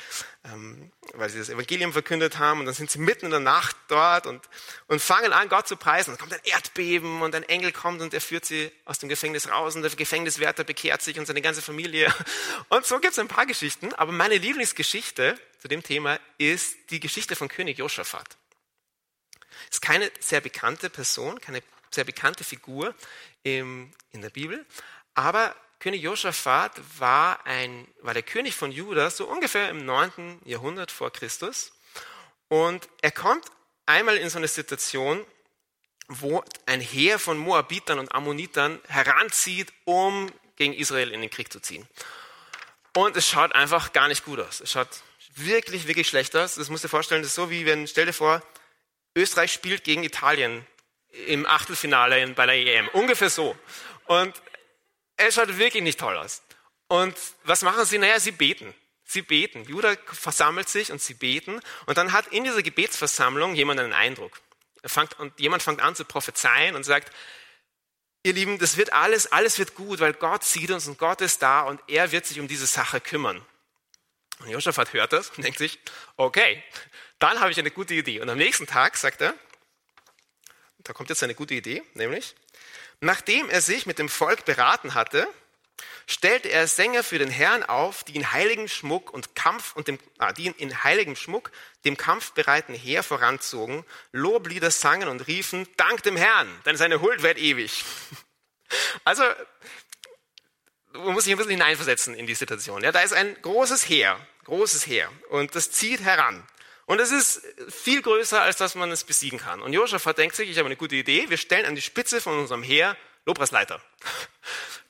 ähm, 0.45 0.91
weil 1.13 1.29
sie 1.29 1.39
das 1.39 1.49
Evangelium 1.49 1.93
verkündet 1.93 2.39
haben 2.39 2.59
und 2.59 2.65
dann 2.65 2.75
sind 2.75 2.89
sie 2.89 2.99
mitten 2.99 3.25
in 3.25 3.31
der 3.31 3.39
Nacht 3.39 3.75
dort 3.87 4.27
und, 4.27 4.41
und 4.87 5.01
fangen 5.01 5.33
an, 5.33 5.49
Gott 5.49 5.67
zu 5.67 5.75
preisen. 5.75 6.11
Dann 6.11 6.19
kommt 6.19 6.33
ein 6.33 6.39
Erdbeben 6.43 7.21
und 7.21 7.35
ein 7.35 7.43
Engel 7.43 7.71
kommt 7.71 8.01
und 8.01 8.13
er 8.13 8.21
führt 8.21 8.45
sie 8.45 8.71
aus 8.85 8.99
dem 8.99 9.09
Gefängnis 9.09 9.49
raus 9.49 9.75
und 9.75 9.81
der 9.81 9.91
Gefängniswärter 9.91 10.63
bekehrt 10.63 11.01
sich 11.01 11.19
und 11.19 11.25
seine 11.25 11.41
ganze 11.41 11.61
Familie. 11.61 12.13
Und 12.69 12.76
so 12.85 12.99
gibt 12.99 13.13
es 13.13 13.19
ein 13.19 13.27
paar 13.27 13.45
Geschichten, 13.45 13.93
aber 13.93 14.11
meine 14.11 14.37
Lieblingsgeschichte 14.37 15.39
zu 15.59 15.67
dem 15.67 15.83
Thema 15.83 16.19
ist 16.37 16.75
die 16.89 16.99
Geschichte 16.99 17.35
von 17.35 17.47
König 17.47 17.77
Josaphat. 17.77 18.37
Ist 19.69 19.81
keine 19.81 20.11
sehr 20.19 20.41
bekannte 20.41 20.89
Person, 20.89 21.39
keine 21.41 21.63
sehr 21.91 22.03
bekannte 22.03 22.43
Figur 22.43 22.93
in 23.43 23.91
der 24.13 24.29
Bibel, 24.29 24.65
aber 25.13 25.55
König 25.79 26.01
Josaphat 26.01 26.81
war, 26.99 27.45
ein, 27.45 27.87
war 28.01 28.13
der 28.13 28.23
König 28.23 28.55
von 28.55 28.71
Juda, 28.71 29.09
so 29.09 29.27
ungefähr 29.27 29.69
im 29.69 29.85
9. 29.85 30.41
Jahrhundert 30.43 30.91
vor 30.91 31.11
Christus. 31.11 31.71
Und 32.47 32.89
er 33.01 33.11
kommt 33.11 33.45
einmal 33.85 34.17
in 34.17 34.29
so 34.29 34.37
eine 34.37 34.47
Situation, 34.47 35.23
wo 36.07 36.43
ein 36.65 36.81
Heer 36.81 37.19
von 37.19 37.37
Moabitern 37.37 37.99
und 37.99 38.11
Ammonitern 38.11 38.79
heranzieht, 38.87 39.71
um 39.85 40.31
gegen 40.55 40.73
Israel 40.73 41.11
in 41.11 41.21
den 41.21 41.29
Krieg 41.29 41.51
zu 41.51 41.59
ziehen. 41.59 41.87
Und 42.97 43.15
es 43.15 43.29
schaut 43.29 43.53
einfach 43.53 43.93
gar 43.93 44.07
nicht 44.07 44.25
gut 44.25 44.39
aus. 44.39 44.59
Es 44.59 44.71
schaut 44.71 44.87
wirklich, 45.35 45.87
wirklich 45.87 46.07
schlecht 46.07 46.35
aus. 46.35 46.55
Das 46.55 46.67
musst 46.71 46.83
du 46.83 46.87
dir 46.87 46.89
vorstellen, 46.89 47.21
das 47.21 47.29
ist 47.29 47.35
so 47.35 47.51
wie 47.51 47.63
wenn, 47.63 47.85
stell 47.85 48.07
dir 48.07 48.13
vor, 48.13 48.41
Österreich 49.15 49.53
spielt 49.53 49.83
gegen 49.83 50.03
Italien 50.03 50.65
im 51.27 51.45
Achtelfinale 51.45 52.27
bei 52.29 52.47
der 52.47 52.55
EM. 52.55 52.87
Ungefähr 52.93 53.29
so. 53.29 53.55
Und 54.07 54.33
es 55.15 55.35
schaut 55.35 55.59
wirklich 55.59 55.83
nicht 55.83 55.99
toll 55.99 56.17
aus. 56.17 56.41
Und 56.87 57.15
was 57.43 57.61
machen 57.61 57.85
sie? 57.85 57.99
Naja, 57.99 58.19
sie 58.19 58.31
beten. 58.31 58.73
Sie 59.03 59.21
beten. 59.21 59.63
Judah 59.65 59.95
versammelt 60.05 60.67
sich 60.67 60.91
und 60.91 60.99
sie 60.99 61.13
beten. 61.13 61.61
Und 61.85 61.99
dann 61.99 62.13
hat 62.13 62.25
in 62.29 62.45
dieser 62.45 62.63
Gebetsversammlung 62.63 63.53
jemand 63.53 63.79
einen 63.79 63.93
Eindruck. 63.93 64.41
Und 65.19 65.39
jemand 65.39 65.61
fängt 65.61 65.81
an 65.81 65.93
zu 65.93 66.03
prophezeien 66.03 66.75
und 66.75 66.83
sagt, 66.83 67.13
ihr 68.27 68.33
Lieben, 68.33 68.59
das 68.59 68.77
wird 68.77 68.93
alles, 68.93 69.31
alles 69.31 69.57
wird 69.57 69.73
gut, 69.73 69.99
weil 69.99 70.13
Gott 70.13 70.43
sieht 70.43 70.69
uns 70.69 70.87
und 70.87 70.99
Gott 70.99 71.21
ist 71.21 71.41
da 71.41 71.61
und 71.61 71.81
er 71.87 72.11
wird 72.11 72.25
sich 72.25 72.39
um 72.39 72.47
diese 72.47 72.67
Sache 72.67 73.01
kümmern. 73.01 73.43
Und 74.39 74.49
Josaphat 74.49 74.93
hört 74.93 75.13
das 75.13 75.31
und 75.31 75.43
denkt 75.43 75.57
sich, 75.57 75.79
okay, 76.15 76.63
dann 77.17 77.39
habe 77.39 77.51
ich 77.51 77.57
eine 77.57 77.71
gute 77.71 77.95
Idee. 77.95 78.19
Und 78.19 78.29
am 78.29 78.37
nächsten 78.37 78.67
Tag 78.67 78.97
sagt 78.97 79.21
er, 79.21 79.33
da 80.79 80.93
kommt 80.93 81.09
jetzt 81.09 81.23
eine 81.23 81.33
gute 81.33 81.55
Idee, 81.55 81.81
nämlich, 81.95 82.35
nachdem 82.99 83.49
er 83.49 83.61
sich 83.61 83.85
mit 83.85 83.97
dem 83.97 84.09
Volk 84.09 84.45
beraten 84.45 84.93
hatte, 84.93 85.27
stellte 86.09 86.49
er 86.49 86.67
Sänger 86.67 87.03
für 87.03 87.19
den 87.19 87.29
Herrn 87.29 87.63
auf, 87.63 88.03
die 88.05 88.15
in 88.15 88.31
heiligem 88.31 88.67
Schmuck 88.67 89.13
und 89.13 89.35
Kampf 89.35 89.75
und 89.75 89.87
dem, 89.87 89.99
ah, 90.17 90.31
die 90.31 90.47
in 90.47 90.83
heiligem 90.83 91.15
Schmuck 91.15 91.51
dem 91.83 91.97
kampfbereiten 91.97 92.73
Heer 92.73 93.03
voranzogen, 93.03 93.83
Loblieder 94.13 94.71
sangen 94.71 95.09
und 95.09 95.27
riefen, 95.27 95.67
Dank 95.75 96.03
dem 96.03 96.15
Herrn, 96.15 96.47
denn 96.65 96.77
seine 96.77 97.01
Huld 97.01 97.21
wird 97.21 97.37
ewig. 97.37 97.83
Also, 99.05 99.23
man 100.91 101.13
muss 101.13 101.23
sich 101.23 101.31
ein 101.31 101.37
bisschen 101.37 101.51
hineinversetzen 101.51 102.13
in 102.15 102.27
die 102.27 102.35
Situation. 102.35 102.83
Ja, 102.83 102.91
da 102.91 102.99
ist 102.99 103.13
ein 103.13 103.37
großes 103.41 103.87
Heer, 103.87 104.19
großes 104.43 104.85
Heer, 104.85 105.09
und 105.29 105.55
das 105.55 105.71
zieht 105.71 106.01
heran. 106.01 106.45
Und 106.85 106.99
es 106.99 107.11
ist 107.11 107.41
viel 107.69 108.01
größer, 108.01 108.41
als 108.41 108.57
dass 108.57 108.75
man 108.75 108.91
es 108.91 109.05
besiegen 109.05 109.39
kann. 109.39 109.61
Und 109.61 109.71
Josaphat 109.71 110.17
denkt 110.17 110.35
sich, 110.35 110.49
ich 110.49 110.57
habe 110.57 110.65
eine 110.65 110.75
gute 110.75 110.95
Idee, 110.95 111.29
wir 111.29 111.37
stellen 111.37 111.65
an 111.65 111.75
die 111.75 111.81
Spitze 111.81 112.19
von 112.19 112.37
unserem 112.37 112.61
Heer 112.61 112.97
Lobpreisleiter. 113.25 113.81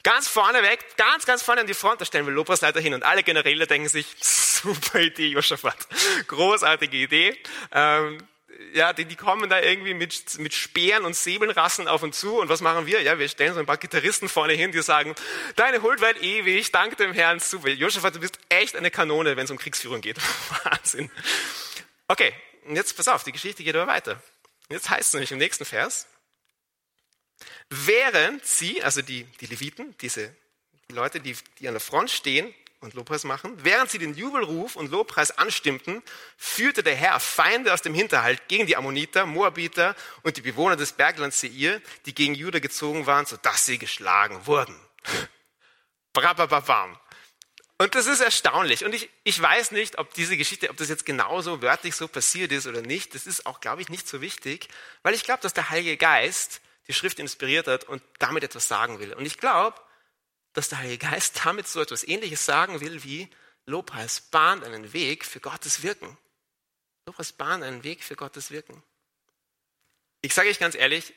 Ganz 0.08 0.30
vorne 0.30 0.64
weg, 0.64 0.86
ganz, 0.96 1.26
ganz 1.26 1.44
vorne 1.44 1.60
an 1.60 1.68
die 1.68 1.74
Front, 1.74 2.00
da 2.00 2.06
stellen 2.06 2.26
wir 2.26 2.32
Lobpreisleiter 2.32 2.80
hin 2.80 2.94
und 2.94 3.04
alle 3.04 3.24
Generäle 3.24 3.68
denken 3.68 3.90
sich, 3.90 4.06
super 4.22 5.02
Idee, 5.02 5.28
Josaphat. 5.28 5.76
Großartige 6.28 6.96
Idee. 6.96 7.38
Ähm, 7.74 8.26
ja, 8.74 8.94
die, 8.94 9.04
die 9.04 9.18
kommen 9.18 9.50
da 9.50 9.60
irgendwie 9.60 9.94
mit, 9.94 10.40
mit 10.40 10.54
Speeren 10.54 11.04
und 11.04 11.14
Säbelrassen 11.14 11.90
auf 11.90 12.04
uns 12.04 12.22
zu 12.22 12.40
und 12.40 12.48
was 12.48 12.62
machen 12.62 12.86
wir? 12.86 13.02
Ja, 13.02 13.20
wir 13.20 13.28
stellen 13.28 13.54
so 13.54 13.60
ein 13.60 13.66
paar 13.66 13.76
Gitarristen 13.76 14.30
vorne 14.30 14.54
hin, 14.54 14.72
die 14.72 14.82
sagen, 14.82 15.14
deine 15.58 15.82
Huld 15.82 16.00
wird 16.00 16.24
ewig, 16.24 16.72
dank 16.72 16.96
dem 16.96 17.12
Herrn, 17.12 17.42
super. 17.42 17.68
Josaphat, 17.68 18.16
du 18.16 18.22
bist 18.22 18.40
echt 18.48 18.78
eine 18.78 18.90
Kanone, 18.90 19.36
wenn 19.36 19.44
es 19.44 19.52
um 19.52 19.58
Kriegsführung 19.58 20.00
geht. 20.00 20.16
Wahnsinn. 20.64 21.12
Okay, 22.08 22.32
und 22.64 22.78
jetzt 22.78 22.96
pass 22.96 23.10
auf, 23.10 23.26
die 23.26 23.34
Geschichte 23.34 23.62
geht 23.62 23.76
aber 23.76 23.92
weiter. 23.92 24.24
Jetzt 24.70 24.90
heißt 24.90 25.10
es 25.10 25.14
nämlich 25.16 25.34
im 25.34 25.38
nächsten 25.38 25.66
Vers, 25.66 26.08
Während 27.70 28.46
sie, 28.46 28.82
also 28.84 29.02
die, 29.02 29.24
die 29.40 29.46
Leviten, 29.46 29.96
diese 30.00 30.36
die 30.90 30.94
Leute, 30.94 31.20
die, 31.20 31.36
die 31.60 31.68
an 31.68 31.74
der 31.74 31.82
Front 31.82 32.12
stehen 32.12 32.54
und 32.80 32.94
Lobpreis 32.94 33.24
machen, 33.24 33.54
während 33.64 33.90
sie 33.90 33.98
den 33.98 34.16
Jubelruf 34.16 34.76
und 34.76 34.90
Lobpreis 34.92 35.38
anstimmten, 35.38 36.02
führte 36.38 36.84
der 36.84 36.96
Herr 36.96 37.20
Feinde 37.20 37.74
aus 37.74 37.82
dem 37.82 37.94
Hinterhalt 37.94 38.48
gegen 38.48 38.68
die 38.68 38.78
Ammoniter, 38.78 39.26
Moabiter 39.26 39.96
und 40.24 40.38
die 40.38 40.42
Bewohner 40.42 40.76
des 40.76 40.94
Berglands 40.94 41.42
Seir, 41.42 41.82
die 42.06 42.16
gegen 42.16 42.36
Juda 42.36 42.60
gezogen 42.60 43.06
waren, 43.06 43.26
sodass 43.26 43.66
sie 43.66 43.78
geschlagen 43.78 44.46
wurden. 44.46 44.80
Brabababam. 46.14 46.98
Und 47.80 47.94
das 47.94 48.08
ist 48.08 48.22
erstaunlich. 48.22 48.86
Und 48.86 48.96
ich, 48.96 49.10
ich 49.24 49.40
weiß 49.40 49.72
nicht, 49.72 50.00
ob 50.00 50.14
diese 50.14 50.36
Geschichte, 50.36 50.70
ob 50.70 50.78
das 50.78 50.90
jetzt 50.90 51.06
genauso 51.06 51.62
wörtlich 51.62 51.96
so 51.96 52.08
passiert 52.08 52.52
ist 52.52 52.66
oder 52.66 52.82
nicht. 52.82 53.14
Das 53.14 53.28
ist 53.28 53.46
auch, 53.46 53.60
glaube 53.60 53.82
ich, 53.82 53.90
nicht 53.90 54.08
so 54.08 54.20
wichtig, 54.22 54.68
weil 55.04 55.14
ich 55.14 55.24
glaube, 55.24 55.42
dass 55.44 55.54
der 55.54 55.70
Heilige 55.70 55.98
Geist 55.98 56.62
die 56.88 56.94
Schrift 56.94 57.20
inspiriert 57.20 57.68
hat 57.68 57.84
und 57.86 58.02
damit 58.20 58.44
etwas 58.44 58.68
sagen 58.68 59.00
will. 59.00 59.14
Und 59.14 59.26
ich 59.26 59.38
glaube, 59.38 59.80
dass 60.54 60.70
der 60.70 60.80
Heilige 60.80 61.08
Geist 61.10 61.40
damit 61.44 61.68
so 61.68 61.82
etwas 61.82 62.04
Ähnliches 62.04 62.46
sagen 62.46 62.80
will 62.82 63.04
wie 63.04 63.30
Lobpreis 63.66 64.22
bahnt 64.22 64.64
einen 64.64 64.94
Weg 64.94 65.26
für 65.26 65.40
Gottes 65.40 65.84
Wirken. 65.84 66.18
Lobpreis 67.06 67.34
bahnt 67.34 67.64
einen 67.64 67.84
Weg 67.84 68.04
für 68.04 68.16
Gottes 68.16 68.50
Wirken. 68.50 68.82
Ich 70.22 70.34
sage 70.34 70.50
euch 70.50 70.60
ganz 70.60 70.74
ehrlich, 70.74 71.14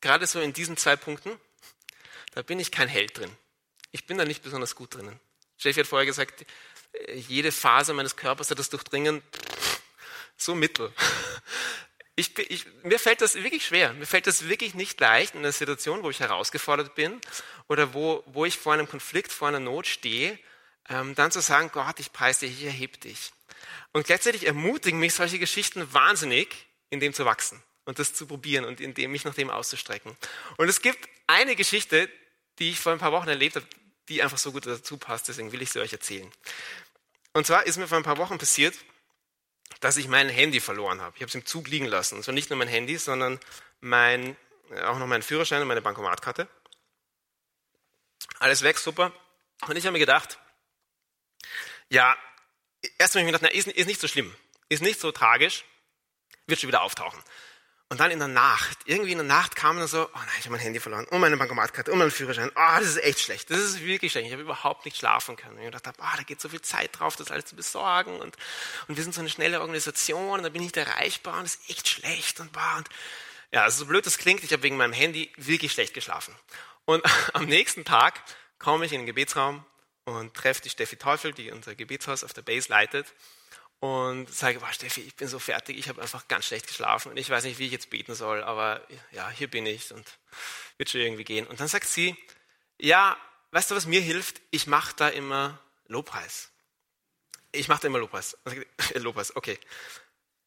gerade 0.00 0.26
so 0.26 0.40
in 0.40 0.52
diesen 0.52 0.76
zwei 0.76 0.96
Punkten, 0.96 1.38
da 2.32 2.42
bin 2.42 2.60
ich 2.60 2.70
kein 2.70 2.88
Held 2.88 3.18
drin. 3.18 3.34
Ich 3.90 4.06
bin 4.06 4.18
da 4.18 4.24
nicht 4.24 4.42
besonders 4.42 4.74
gut 4.74 4.94
drinnen. 4.94 5.18
Jeffy 5.58 5.80
hat 5.80 5.86
vorher 5.86 6.06
gesagt, 6.06 6.44
jede 7.14 7.52
Phase 7.52 7.92
meines 7.94 8.16
Körpers 8.16 8.50
hat 8.50 8.58
das 8.58 8.70
Durchdringen 8.70 9.22
so 10.36 10.54
mittel. 10.54 10.92
Ich, 12.20 12.38
ich, 12.38 12.66
mir 12.82 12.98
fällt 12.98 13.22
das 13.22 13.34
wirklich 13.34 13.64
schwer. 13.64 13.94
Mir 13.94 14.04
fällt 14.04 14.26
das 14.26 14.46
wirklich 14.46 14.74
nicht 14.74 15.00
leicht 15.00 15.34
in 15.34 15.40
einer 15.40 15.52
Situation, 15.52 16.02
wo 16.02 16.10
ich 16.10 16.20
herausgefordert 16.20 16.94
bin 16.94 17.18
oder 17.66 17.94
wo, 17.94 18.22
wo 18.26 18.44
ich 18.44 18.58
vor 18.58 18.74
einem 18.74 18.86
Konflikt, 18.86 19.32
vor 19.32 19.48
einer 19.48 19.58
Not 19.58 19.86
stehe, 19.86 20.38
ähm, 20.90 21.14
dann 21.14 21.32
zu 21.32 21.40
sagen, 21.40 21.70
Gott, 21.72 21.98
ich 21.98 22.12
preise 22.12 22.40
dich, 22.46 22.60
ich 22.60 22.66
erhebe 22.66 22.98
dich. 22.98 23.32
Und 23.92 24.06
gleichzeitig 24.06 24.46
ermutigen 24.46 25.00
mich 25.00 25.14
solche 25.14 25.38
Geschichten 25.38 25.92
wahnsinnig, 25.94 26.66
in 26.90 27.00
dem 27.00 27.14
zu 27.14 27.24
wachsen 27.24 27.62
und 27.86 27.98
das 27.98 28.12
zu 28.12 28.26
probieren 28.26 28.66
und 28.66 28.80
in 28.80 28.92
dem 28.92 29.12
mich 29.12 29.24
nach 29.24 29.34
dem 29.34 29.48
auszustrecken. 29.48 30.14
Und 30.58 30.68
es 30.68 30.82
gibt 30.82 31.08
eine 31.26 31.56
Geschichte, 31.56 32.10
die 32.58 32.70
ich 32.70 32.80
vor 32.80 32.92
ein 32.92 32.98
paar 32.98 33.12
Wochen 33.12 33.28
erlebt 33.28 33.56
habe, 33.56 33.66
die 34.10 34.22
einfach 34.22 34.38
so 34.38 34.52
gut 34.52 34.66
dazu 34.66 34.98
passt, 34.98 35.28
deswegen 35.28 35.52
will 35.52 35.62
ich 35.62 35.70
sie 35.70 35.80
euch 35.80 35.92
erzählen. 35.92 36.30
Und 37.32 37.46
zwar 37.46 37.64
ist 37.66 37.78
mir 37.78 37.88
vor 37.88 37.96
ein 37.96 38.04
paar 38.04 38.18
Wochen 38.18 38.36
passiert, 38.36 38.74
dass 39.78 39.96
ich 39.96 40.08
mein 40.08 40.28
Handy 40.28 40.60
verloren 40.60 41.00
habe. 41.00 41.16
Ich 41.16 41.22
habe 41.22 41.28
es 41.28 41.34
im 41.34 41.46
Zug 41.46 41.68
liegen 41.68 41.86
lassen. 41.86 42.16
Und 42.16 42.24
zwar 42.24 42.34
nicht 42.34 42.50
nur 42.50 42.58
mein 42.58 42.68
Handy, 42.68 42.98
sondern 42.98 43.38
mein, 43.80 44.36
äh, 44.70 44.82
auch 44.82 44.98
noch 44.98 45.06
meinen 45.06 45.22
Führerschein 45.22 45.62
und 45.62 45.68
meine 45.68 45.82
Bankomatkarte. 45.82 46.48
Alles 48.40 48.62
weg, 48.62 48.78
super. 48.78 49.12
Und 49.66 49.76
ich 49.76 49.84
habe 49.84 49.92
mir 49.92 49.98
gedacht, 49.98 50.38
ja, 51.88 52.16
erst 52.98 53.14
habe 53.14 53.20
ich 53.20 53.26
mir 53.26 53.32
gedacht, 53.32 53.42
na, 53.42 53.48
ist, 53.50 53.68
ist 53.68 53.86
nicht 53.86 54.00
so 54.00 54.08
schlimm, 54.08 54.34
ist 54.68 54.82
nicht 54.82 55.00
so 55.00 55.12
tragisch, 55.12 55.64
wird 56.46 56.60
schon 56.60 56.68
wieder 56.68 56.82
auftauchen. 56.82 57.22
Und 57.90 57.98
dann 57.98 58.12
in 58.12 58.20
der 58.20 58.28
Nacht, 58.28 58.78
irgendwie 58.84 59.10
in 59.10 59.18
der 59.18 59.26
Nacht 59.26 59.56
kam 59.56 59.76
dann 59.76 59.88
so, 59.88 60.04
oh 60.04 60.10
nein, 60.14 60.28
ich 60.38 60.44
habe 60.44 60.52
mein 60.52 60.60
Handy 60.60 60.78
verloren 60.78 61.06
und 61.06 61.20
meine 61.20 61.36
Bankomatkarte 61.36 61.90
und 61.90 61.98
meinen 61.98 62.12
Führerschein. 62.12 62.48
Oh, 62.54 62.78
das 62.78 62.86
ist 62.86 63.02
echt 63.02 63.18
schlecht. 63.18 63.50
Das 63.50 63.58
ist 63.58 63.80
wirklich 63.80 64.12
schlecht. 64.12 64.28
Ich 64.28 64.32
habe 64.32 64.42
überhaupt 64.42 64.84
nicht 64.84 64.96
schlafen 64.96 65.34
können. 65.34 65.58
Und 65.58 65.64
ich 65.64 65.70
dachte, 65.72 65.92
oh, 65.98 66.16
da 66.16 66.22
geht 66.22 66.40
so 66.40 66.48
viel 66.48 66.62
Zeit 66.62 66.96
drauf, 66.96 67.16
das 67.16 67.32
alles 67.32 67.46
zu 67.46 67.56
besorgen. 67.56 68.20
Und, 68.20 68.36
und 68.86 68.96
wir 68.96 69.02
sind 69.02 69.12
so 69.12 69.20
eine 69.20 69.28
schnelle 69.28 69.60
Organisation 69.60 70.30
und 70.38 70.44
da 70.44 70.50
bin 70.50 70.62
ich 70.62 70.66
nicht 70.66 70.76
erreichbar 70.76 71.38
und 71.38 71.42
das 71.42 71.56
ist 71.56 71.68
echt 71.68 71.88
schlecht. 71.88 72.38
Und, 72.38 72.52
boah, 72.52 72.76
und 72.78 72.88
ja, 73.50 73.64
also 73.64 73.80
so 73.80 73.86
blöd 73.86 74.06
das 74.06 74.18
klingt, 74.18 74.44
ich 74.44 74.52
habe 74.52 74.62
wegen 74.62 74.76
meinem 74.76 74.92
Handy 74.92 75.32
wirklich 75.36 75.72
schlecht 75.72 75.92
geschlafen. 75.92 76.32
Und 76.84 77.04
am 77.34 77.46
nächsten 77.46 77.84
Tag 77.84 78.22
komme 78.60 78.86
ich 78.86 78.92
in 78.92 79.00
den 79.00 79.06
Gebetsraum 79.06 79.64
und 80.04 80.34
treffe 80.34 80.62
die 80.62 80.70
Steffi 80.70 80.94
Teufel, 80.94 81.32
die 81.32 81.50
unser 81.50 81.74
Gebetshaus 81.74 82.22
auf 82.22 82.32
der 82.34 82.42
Base 82.42 82.68
leitet 82.68 83.12
und 83.80 84.32
sage, 84.32 84.60
boah, 84.60 84.72
Steffi, 84.72 85.00
ich 85.00 85.16
bin 85.16 85.26
so 85.26 85.38
fertig, 85.38 85.78
ich 85.78 85.88
habe 85.88 86.02
einfach 86.02 86.28
ganz 86.28 86.44
schlecht 86.44 86.66
geschlafen 86.66 87.10
und 87.10 87.16
ich 87.16 87.30
weiß 87.30 87.44
nicht, 87.44 87.58
wie 87.58 87.66
ich 87.66 87.72
jetzt 87.72 87.90
beten 87.90 88.14
soll, 88.14 88.42
aber 88.44 88.86
ja, 89.10 89.28
hier 89.30 89.48
bin 89.48 89.64
ich 89.66 89.92
und 89.92 90.06
wird 90.76 90.90
schon 90.90 91.00
irgendwie 91.00 91.24
gehen. 91.24 91.46
Und 91.46 91.60
dann 91.60 91.68
sagt 91.68 91.88
sie, 91.88 92.16
ja, 92.78 93.16
weißt 93.52 93.70
du, 93.70 93.74
was 93.74 93.86
mir 93.86 94.02
hilft? 94.02 94.40
Ich 94.50 94.66
mache 94.66 94.94
da 94.96 95.08
immer 95.08 95.58
Lobpreis. 95.86 96.50
Ich 97.52 97.68
mache 97.68 97.80
da 97.82 97.88
immer 97.88 97.98
Lobpreis. 97.98 98.36
Lobpreis, 98.94 99.34
okay. 99.34 99.58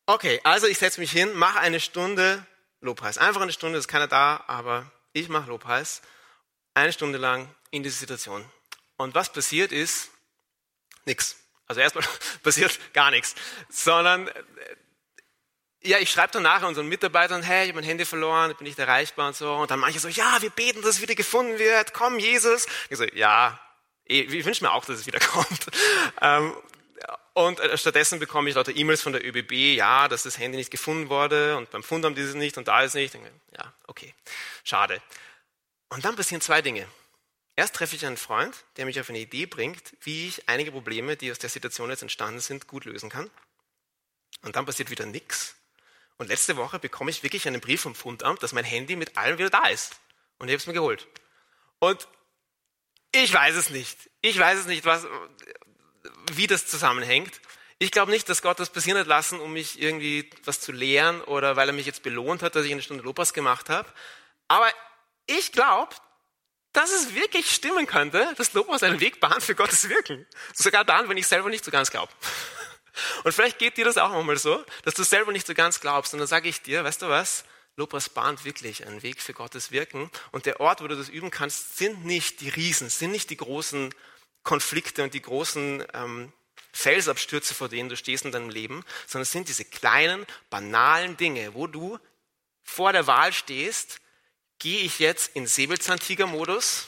Okay, 0.06 0.40
also 0.44 0.68
ich 0.68 0.78
setze 0.78 1.00
mich 1.00 1.12
hin, 1.12 1.34
mache 1.34 1.60
eine 1.60 1.80
Stunde 1.80 2.46
Lobpreis. 2.82 3.18
Einfach 3.18 3.42
eine 3.42 3.54
Stunde, 3.54 3.80
ist 3.80 3.88
keiner 3.88 4.08
da, 4.08 4.44
aber 4.48 4.92
ich 5.12 5.28
mache 5.28 5.50
Lobpreis. 5.50 6.02
Eine 6.76 6.94
Stunde 6.94 7.18
lang 7.18 7.54
in 7.72 7.82
dieser 7.82 7.98
Situation. 7.98 8.46
Und 8.98 9.16
was 9.16 9.32
passiert 9.32 9.72
ist, 9.72 10.12
nichts. 11.06 11.43
Also 11.68 11.82
erstmal 11.82 12.06
passiert 12.44 12.78
gar 12.94 13.12
nichts, 13.12 13.36
sondern 13.70 14.28
äh, 14.28 14.34
ja, 15.86 15.98
ich 15.98 16.12
schreibe 16.12 16.34
dann 16.34 16.44
nachher 16.44 16.68
unseren 16.68 16.88
Mitarbeitern, 16.88 17.44
hey, 17.44 17.64
ich 17.64 17.70
habe 17.70 17.82
mein 17.82 17.88
Handy 17.88 18.06
verloren, 18.06 18.52
ich 18.52 18.58
bin 18.58 18.68
nicht 18.68 18.80
erreichbar 18.80 19.28
und 19.28 19.36
so. 19.36 19.54
Und 19.54 19.70
dann 19.70 19.80
manche 19.80 20.00
so, 20.00 20.08
ja, 20.08 20.42
wir 20.42 20.50
beten, 20.50 20.82
dass 20.82 20.92
es 20.96 21.02
wieder 21.02 21.16
gefunden 21.16 21.60
wird. 21.60 21.94
Komm, 21.94 22.20
Jesus. 22.20 22.68
Ich 22.90 22.98
so, 22.98 23.04
ja, 23.04 23.60
eh, 24.06 24.22
ich 24.22 24.46
wünsche 24.46 24.64
mir 24.64 24.72
auch, 24.72 24.86
dass 24.86 25.00
es 25.00 25.08
wieder 25.08 25.20
kommt. 25.34 25.68
Ähm, 26.22 26.56
und 27.34 27.60
äh, 27.60 27.78
stattdessen 27.78 28.20
bekomme 28.20 28.50
ich 28.50 28.56
lauter 28.56 28.76
E-Mails 28.76 29.02
von 29.02 29.12
der 29.12 29.26
ÖBB, 29.26 29.76
ja, 29.76 30.08
dass 30.08 30.24
das 30.24 30.38
Handy 30.38 30.58
nicht 30.58 30.72
gefunden 30.72 31.10
wurde 31.10 31.58
und 31.58 31.70
beim 31.72 31.84
Fund 31.84 32.06
haben 32.06 32.16
die 32.16 32.22
es 32.22 32.36
nicht 32.36 32.58
und 32.58 32.68
da 32.68 32.82
ist 32.84 32.94
nicht. 32.94 33.16
Ja, 33.58 33.74
okay, 33.88 34.14
schade. 34.64 35.02
Und 35.90 36.06
dann 36.06 36.16
passieren 36.16 36.42
zwei 36.42 36.62
Dinge. 36.62 36.88
Erst 37.56 37.76
treffe 37.76 37.96
ich 37.96 38.06
einen 38.06 38.18
Freund, 38.18 38.56
der 38.78 38.86
mich 38.86 39.00
auf 39.00 39.10
eine 39.10 39.20
Idee 39.20 39.46
bringt, 39.46 39.96
wie 40.02 40.28
ich 40.28 40.50
einige 40.50 40.72
Probleme, 40.72 41.18
die 41.18 41.32
aus 41.32 41.40
der 41.40 41.50
Situation 41.50 41.90
jetzt 41.90 42.02
entstanden 42.02 42.40
sind, 42.40 42.68
gut 42.68 42.86
lösen 42.86 43.10
kann. 43.10 43.30
Und 44.42 44.56
dann 44.56 44.66
passiert 44.66 44.90
wieder 44.90 45.06
nichts. 45.06 45.56
Und 46.18 46.28
letzte 46.28 46.58
Woche 46.58 46.80
bekomme 46.80 47.12
ich 47.12 47.22
wirklich 47.22 47.48
einen 47.48 47.62
Brief 47.62 47.82
vom 47.82 47.96
Fundamt, 47.96 48.42
dass 48.42 48.54
mein 48.54 48.66
Handy 48.66 48.96
mit 48.96 49.18
allem 49.18 49.38
wieder 49.38 49.50
da 49.50 49.68
ist. 49.68 49.98
Und 50.40 50.48
ich 50.48 50.54
habe 50.54 50.62
es 50.62 50.68
mir 50.68 50.74
geholt. 50.74 51.08
Und 51.80 52.08
ich 53.12 53.32
weiß 53.32 53.56
es 53.56 53.70
nicht. 53.70 54.10
Ich 54.22 54.38
weiß 54.40 54.60
es 54.60 54.66
nicht, 54.66 54.86
was, 54.86 55.06
wie 56.32 56.48
das 56.48 56.66
zusammenhängt. 56.66 57.40
Ich 57.78 57.92
glaube 57.92 58.12
nicht, 58.12 58.30
dass 58.30 58.42
Gott 58.42 58.60
das 58.60 58.72
passieren 58.72 58.98
hat 58.98 59.08
lassen, 59.08 59.40
um 59.40 59.54
mich 59.54 59.82
irgendwie 59.82 60.30
was 60.46 60.60
zu 60.60 60.72
lehren 60.72 61.22
oder 61.22 61.56
weil 61.56 61.70
er 61.70 61.74
mich 61.74 61.86
jetzt 61.86 62.02
belohnt 62.02 62.42
hat, 62.42 62.56
dass 62.56 62.66
ich 62.66 62.72
eine 62.72 62.82
Stunde 62.82 63.04
Lopas 63.04 63.34
gemacht 63.34 63.70
habe. 63.70 63.90
Aber 64.48 64.72
ich 65.28 65.52
glaube, 65.52 65.94
dass 66.74 66.92
es 66.92 67.14
wirklich 67.14 67.52
stimmen 67.52 67.86
könnte, 67.86 68.34
dass 68.38 68.54
Lobpreis 68.54 68.84
einen 68.84 69.00
Weg 69.00 69.20
bahnt 69.20 69.44
für 69.44 69.56
Gottes 69.56 69.88
Wirken. 69.90 70.26
Sogar 70.54 70.84
dann, 70.84 71.08
wenn 71.08 71.18
ich 71.18 71.28
selber 71.28 71.50
nicht 71.50 71.64
so 71.64 71.72
ganz 71.72 71.92
glaube. 71.92 72.12
Und 73.24 73.32
vielleicht 73.32 73.60
geht 73.60 73.78
dir 73.78 73.86
das 73.86 73.98
auch 73.98 74.12
manchmal 74.12 74.38
so, 74.38 74.64
dass 74.84 74.94
du 74.94 75.04
selber 75.04 75.32
nicht 75.32 75.48
so 75.48 75.54
ganz 75.54 75.80
glaubst. 75.80 76.14
Und 76.14 76.20
dann 76.20 76.28
sage 76.28 76.50
ich 76.50 76.62
dir, 76.62 76.84
weißt 76.84 77.02
du 77.02 77.10
was? 77.10 77.46
Lobpreis 77.76 78.10
bahnt 78.10 78.46
wirklich 78.46 78.86
einen 78.86 79.02
Weg 79.02 79.22
für 79.22 79.34
Gottes 79.34 79.72
Wirken. 79.72 80.12
Und 80.32 80.46
der 80.46 80.60
Ort, 80.60 80.82
wo 80.82 80.88
du 80.88 80.96
das 80.96 81.10
üben 81.10 81.32
kannst, 81.32 81.78
sind 81.78 82.06
nicht 82.06 82.42
die 82.42 82.50
Riesen, 82.50 82.90
sind 82.90 83.12
nicht 83.12 83.30
die 83.30 83.38
großen 83.38 83.94
Konflikte 84.44 85.04
und 85.04 85.14
die 85.14 85.22
großen 85.22 85.84
ähm, 85.94 86.34
Felsabstürze, 86.72 87.54
vor 87.54 87.70
denen 87.70 87.90
du 87.90 87.96
stehst 87.96 88.26
in 88.26 88.32
deinem 88.32 88.50
Leben, 88.50 88.84
sondern 89.08 89.24
es 89.24 89.32
sind 89.32 89.48
diese 89.48 89.66
kleinen, 89.66 90.26
banalen 90.50 91.18
Dinge, 91.18 91.54
wo 91.54 91.68
du 91.68 92.00
vor 92.64 92.94
der 92.94 93.08
Wahl 93.08 93.32
stehst, 93.32 94.00
gehe 94.60 94.82
ich 94.82 95.00
jetzt 95.00 95.36
in 95.36 95.48
Säbelzahntiger-Modus 95.48 96.88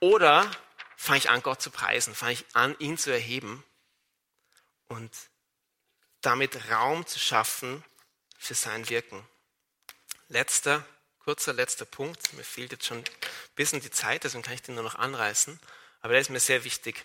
oder 0.00 0.50
fange 0.96 1.18
ich 1.18 1.30
an, 1.30 1.42
Gott 1.42 1.62
zu 1.62 1.70
preisen, 1.70 2.14
fange 2.14 2.32
ich 2.32 2.44
an, 2.52 2.76
ihn 2.78 2.98
zu 2.98 3.10
erheben 3.10 3.64
und 4.88 5.10
damit 6.20 6.70
Raum 6.70 7.06
zu 7.06 7.18
schaffen 7.18 7.84
für 8.38 8.54
sein 8.54 8.88
Wirken. 8.88 9.26
Letzter, 10.28 10.84
kurzer 11.20 11.52
letzter 11.52 11.84
Punkt. 11.84 12.32
Mir 12.32 12.44
fehlt 12.44 12.72
jetzt 12.72 12.86
schon 12.86 12.98
ein 12.98 13.04
bisschen 13.54 13.80
die 13.80 13.90
Zeit, 13.90 14.24
deswegen 14.24 14.42
kann 14.42 14.54
ich 14.54 14.62
den 14.62 14.74
nur 14.74 14.84
noch 14.84 14.96
anreißen. 14.96 15.58
Aber 16.00 16.12
der 16.12 16.20
ist 16.20 16.30
mir 16.30 16.40
sehr 16.40 16.64
wichtig. 16.64 17.04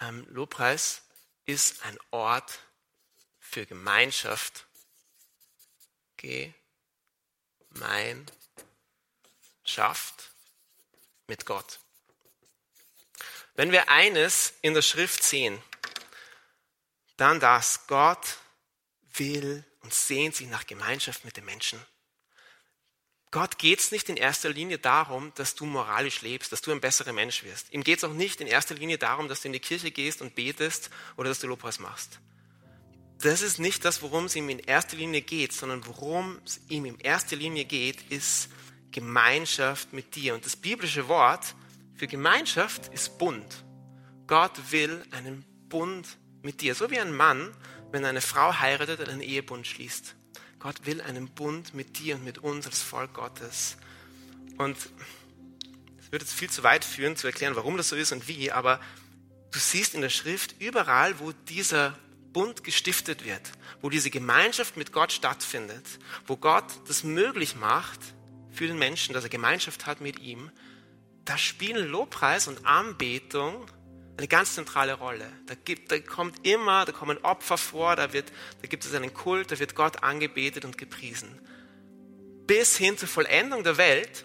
Ähm, 0.00 0.26
Lobpreis 0.30 1.02
ist 1.44 1.84
ein 1.84 1.98
Ort 2.10 2.58
für 3.38 3.66
Gemeinschaft. 3.66 4.66
Gemeinschaft 6.16 8.45
mit 11.26 11.46
Gott. 11.46 11.80
Wenn 13.54 13.72
wir 13.72 13.88
eines 13.88 14.54
in 14.62 14.74
der 14.74 14.82
Schrift 14.82 15.22
sehen, 15.22 15.60
dann 17.16 17.40
das, 17.40 17.86
Gott 17.86 18.38
will 19.14 19.64
und 19.80 19.94
sehnt 19.94 20.36
sich 20.36 20.48
nach 20.48 20.66
Gemeinschaft 20.66 21.24
mit 21.24 21.36
den 21.36 21.44
Menschen. 21.44 21.80
Gott 23.30 23.58
geht 23.58 23.80
es 23.80 23.90
nicht 23.90 24.08
in 24.08 24.16
erster 24.16 24.50
Linie 24.50 24.78
darum, 24.78 25.32
dass 25.34 25.54
du 25.54 25.66
moralisch 25.66 26.22
lebst, 26.22 26.52
dass 26.52 26.62
du 26.62 26.70
ein 26.70 26.80
besserer 26.80 27.12
Mensch 27.12 27.42
wirst. 27.42 27.72
Ihm 27.72 27.82
geht 27.82 27.98
es 27.98 28.04
auch 28.04 28.12
nicht 28.12 28.40
in 28.40 28.46
erster 28.46 28.74
Linie 28.74 28.98
darum, 28.98 29.28
dass 29.28 29.42
du 29.42 29.48
in 29.48 29.52
die 29.52 29.60
Kirche 29.60 29.90
gehst 29.90 30.22
und 30.22 30.34
betest 30.34 30.90
oder 31.16 31.28
dass 31.30 31.40
du 31.40 31.46
Lobpreis 31.46 31.78
machst. 31.78 32.20
Das 33.20 33.40
ist 33.40 33.58
nicht 33.58 33.84
das, 33.84 34.02
worum 34.02 34.26
es 34.26 34.36
ihm 34.36 34.48
in 34.48 34.58
erster 34.58 34.96
Linie 34.96 35.22
geht, 35.22 35.52
sondern 35.52 35.86
worum 35.86 36.40
es 36.44 36.60
ihm 36.68 36.84
in 36.84 37.00
erster 37.00 37.36
Linie 37.36 37.64
geht, 37.64 38.10
ist 38.10 38.48
Gemeinschaft 38.90 39.92
mit 39.92 40.14
dir. 40.14 40.34
Und 40.34 40.44
das 40.44 40.56
biblische 40.56 41.08
Wort 41.08 41.54
für 41.94 42.06
Gemeinschaft 42.06 42.92
ist 42.92 43.18
Bund. 43.18 43.64
Gott 44.26 44.52
will 44.70 45.02
einen 45.10 45.44
Bund 45.68 46.06
mit 46.42 46.60
dir. 46.60 46.74
So 46.74 46.90
wie 46.90 46.98
ein 46.98 47.14
Mann, 47.14 47.54
wenn 47.92 48.04
eine 48.04 48.20
Frau 48.20 48.58
heiratet 48.58 49.00
und 49.00 49.08
einen 49.08 49.20
Ehebund 49.20 49.66
schließt. 49.66 50.14
Gott 50.58 50.86
will 50.86 51.00
einen 51.00 51.28
Bund 51.28 51.74
mit 51.74 51.98
dir 51.98 52.16
und 52.16 52.24
mit 52.24 52.38
uns 52.38 52.66
als 52.66 52.82
Volk 52.82 53.14
Gottes. 53.14 53.76
Und 54.58 54.76
es 55.98 56.12
würde 56.12 56.24
jetzt 56.24 56.34
viel 56.34 56.50
zu 56.50 56.62
weit 56.62 56.84
führen, 56.84 57.16
zu 57.16 57.26
erklären, 57.26 57.56
warum 57.56 57.76
das 57.76 57.88
so 57.88 57.96
ist 57.96 58.12
und 58.12 58.28
wie, 58.28 58.50
aber 58.50 58.80
du 59.52 59.58
siehst 59.58 59.94
in 59.94 60.00
der 60.00 60.08
Schrift 60.08 60.54
überall, 60.60 61.18
wo 61.20 61.32
dieser 61.32 61.98
Bund 62.32 62.64
gestiftet 62.64 63.24
wird, 63.24 63.40
wo 63.80 63.90
diese 63.90 64.10
Gemeinschaft 64.10 64.76
mit 64.76 64.92
Gott 64.92 65.12
stattfindet, 65.12 65.86
wo 66.26 66.36
Gott 66.36 66.66
das 66.86 67.04
möglich 67.04 67.56
macht 67.56 68.00
für 68.56 68.66
den 68.66 68.78
Menschen, 68.78 69.12
dass 69.12 69.24
er 69.24 69.30
Gemeinschaft 69.30 69.86
hat 69.86 70.00
mit 70.00 70.18
ihm, 70.18 70.50
da 71.24 71.36
spielen 71.36 71.88
Lobpreis 71.88 72.48
und 72.48 72.64
Anbetung 72.64 73.66
eine 74.16 74.28
ganz 74.28 74.54
zentrale 74.54 74.94
Rolle. 74.94 75.30
Da, 75.46 75.54
gibt, 75.54 75.92
da 75.92 75.98
kommt 75.98 76.46
immer, 76.46 76.84
da 76.84 76.92
kommen 76.92 77.18
Opfer 77.18 77.58
vor, 77.58 77.96
da, 77.96 78.12
wird, 78.12 78.32
da 78.62 78.68
gibt 78.68 78.84
es 78.84 78.94
einen 78.94 79.12
Kult, 79.12 79.50
da 79.52 79.58
wird 79.58 79.74
Gott 79.74 80.02
angebetet 80.02 80.64
und 80.64 80.78
gepriesen. 80.78 81.38
Bis 82.46 82.76
hin 82.76 82.96
zur 82.96 83.08
Vollendung 83.08 83.62
der 83.62 83.76
Welt, 83.76 84.24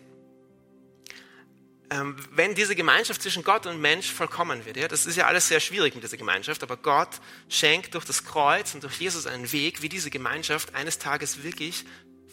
ähm, 1.89 2.15
wenn 2.31 2.55
diese 2.55 2.75
Gemeinschaft 2.75 3.21
zwischen 3.21 3.43
Gott 3.43 3.65
und 3.65 3.81
Mensch 3.81 4.09
vollkommen 4.11 4.65
wird. 4.65 4.77
Ja, 4.77 4.87
das 4.87 5.05
ist 5.05 5.17
ja 5.17 5.25
alles 5.25 5.49
sehr 5.49 5.59
schwierig 5.59 5.93
mit 5.93 6.03
dieser 6.03 6.15
Gemeinschaft, 6.15 6.63
aber 6.63 6.77
Gott 6.77 7.19
schenkt 7.49 7.95
durch 7.95 8.05
das 8.05 8.23
Kreuz 8.23 8.73
und 8.73 8.83
durch 8.83 9.01
Jesus 9.01 9.27
einen 9.27 9.51
Weg, 9.51 9.81
wie 9.81 9.89
diese 9.89 10.09
Gemeinschaft 10.09 10.73
eines 10.73 10.99
Tages 10.99 11.43
wirklich 11.43 11.83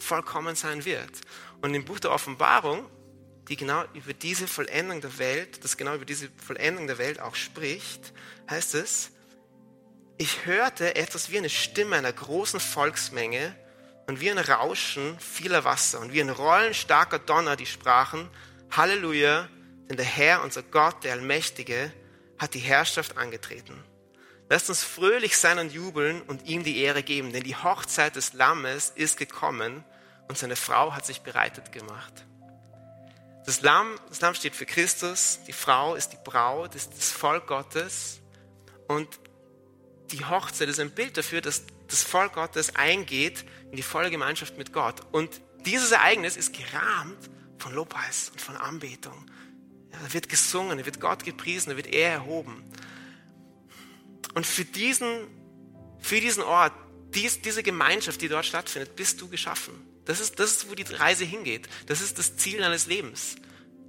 vollkommen 0.03 0.55
sein 0.55 0.85
wird. 0.85 1.21
Und 1.61 1.73
im 1.73 1.85
Buch 1.85 1.99
der 1.99 2.11
Offenbarung 2.11 2.85
die 3.49 3.55
genau 3.55 3.83
über 3.93 4.13
diese 4.13 4.47
Vollendung 4.47 5.01
der 5.01 5.17
Welt, 5.17 5.63
das 5.63 5.75
genau 5.75 5.95
über 5.95 6.05
diese 6.05 6.29
Vollendung 6.45 6.85
der 6.85 6.99
Welt 6.99 7.19
auch 7.19 7.35
spricht, 7.35 8.13
heißt 8.49 8.75
es, 8.75 9.11
ich 10.17 10.45
hörte 10.45 10.95
etwas 10.95 11.31
wie 11.31 11.39
eine 11.39 11.49
Stimme 11.49 11.95
einer 11.95 12.13
großen 12.13 12.59
Volksmenge 12.59 13.55
und 14.07 14.21
wie 14.21 14.29
ein 14.29 14.37
Rauschen 14.37 15.19
vieler 15.19 15.63
Wasser 15.63 15.99
und 15.99 16.13
wie 16.13 16.21
ein 16.21 16.29
Rollen 16.29 16.73
starker 16.73 17.19
Donner, 17.19 17.55
die 17.55 17.65
sprachen, 17.65 18.29
Halleluja, 18.69 19.49
denn 19.89 19.97
der 19.97 20.05
Herr, 20.05 20.43
unser 20.43 20.61
Gott, 20.61 21.03
der 21.03 21.13
Allmächtige, 21.13 21.91
hat 22.37 22.53
die 22.53 22.59
Herrschaft 22.59 23.17
angetreten. 23.17 23.83
Lasst 24.49 24.69
uns 24.69 24.83
fröhlich 24.83 25.37
sein 25.37 25.59
und 25.59 25.71
jubeln 25.71 26.21
und 26.23 26.47
ihm 26.47 26.63
die 26.63 26.79
Ehre 26.79 27.03
geben, 27.03 27.31
denn 27.31 27.43
die 27.43 27.55
Hochzeit 27.55 28.15
des 28.15 28.33
Lammes 28.33 28.91
ist 28.95 29.17
gekommen 29.17 29.83
und 30.27 30.39
seine 30.39 30.55
Frau 30.55 30.93
hat 30.93 31.05
sich 31.05 31.21
bereitet 31.21 31.71
gemacht. 31.71 32.25
Das 33.45 33.61
Lamm, 33.61 33.99
das 34.09 34.21
Lamm 34.21 34.33
steht 34.33 34.55
für 34.55 34.65
Christus, 34.65 35.39
die 35.47 35.53
Frau 35.53 35.95
ist 35.95 36.09
die 36.09 36.17
Braut, 36.23 36.73
ist 36.73 36.91
das 36.97 37.11
Volk 37.11 37.47
Gottes 37.47 38.21
und 38.87 39.07
die 40.11 40.25
Hochzeit 40.25 40.67
ist 40.67 40.79
ein 40.79 40.91
Bild 40.91 41.17
dafür, 41.17 41.41
dass 41.41 41.63
das 41.87 42.03
Volk 42.03 42.33
Gottes 42.33 42.75
eingeht 42.75 43.45
in 43.69 43.77
die 43.77 43.83
volle 43.83 44.09
Gemeinschaft 44.09 44.57
mit 44.57 44.73
Gott. 44.73 45.01
Und 45.11 45.41
dieses 45.65 45.91
Ereignis 45.91 46.37
ist 46.37 46.53
gerahmt 46.53 47.29
von 47.59 47.73
Lobpreis 47.73 48.29
und 48.31 48.41
von 48.41 48.57
Anbetung. 48.57 49.29
Da 49.91 50.13
wird 50.13 50.29
gesungen, 50.29 50.77
da 50.77 50.85
wird 50.85 50.99
Gott 50.99 51.23
gepriesen, 51.23 51.71
da 51.71 51.77
wird 51.77 51.87
er 51.87 52.13
erhoben. 52.13 52.63
Und 54.33 54.45
für 54.45 54.65
diesen, 54.65 55.27
für 55.99 56.21
diesen 56.21 56.43
Ort, 56.43 56.73
dies, 57.13 57.41
diese 57.41 57.63
Gemeinschaft, 57.63 58.21
die 58.21 58.27
dort 58.27 58.45
stattfindet, 58.45 58.95
bist 58.95 59.19
du 59.21 59.27
geschaffen. 59.27 59.73
Das 60.05 60.19
ist, 60.19 60.39
das 60.39 60.51
ist, 60.51 60.69
wo 60.69 60.75
die 60.75 60.83
Reise 60.83 61.25
hingeht. 61.25 61.67
Das 61.87 62.01
ist 62.01 62.17
das 62.17 62.37
Ziel 62.37 62.59
deines 62.59 62.87
Lebens. 62.87 63.35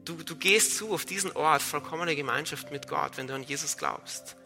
Du, 0.04 0.14
du 0.14 0.36
gehst 0.36 0.76
zu 0.76 0.92
auf 0.92 1.04
diesen 1.04 1.32
Ort, 1.32 1.62
vollkommene 1.62 2.16
Gemeinschaft 2.16 2.70
mit 2.70 2.88
Gott, 2.88 3.16
wenn 3.16 3.26
du 3.26 3.34
an 3.34 3.42
Jesus 3.42 3.76
glaubst. 3.76 4.36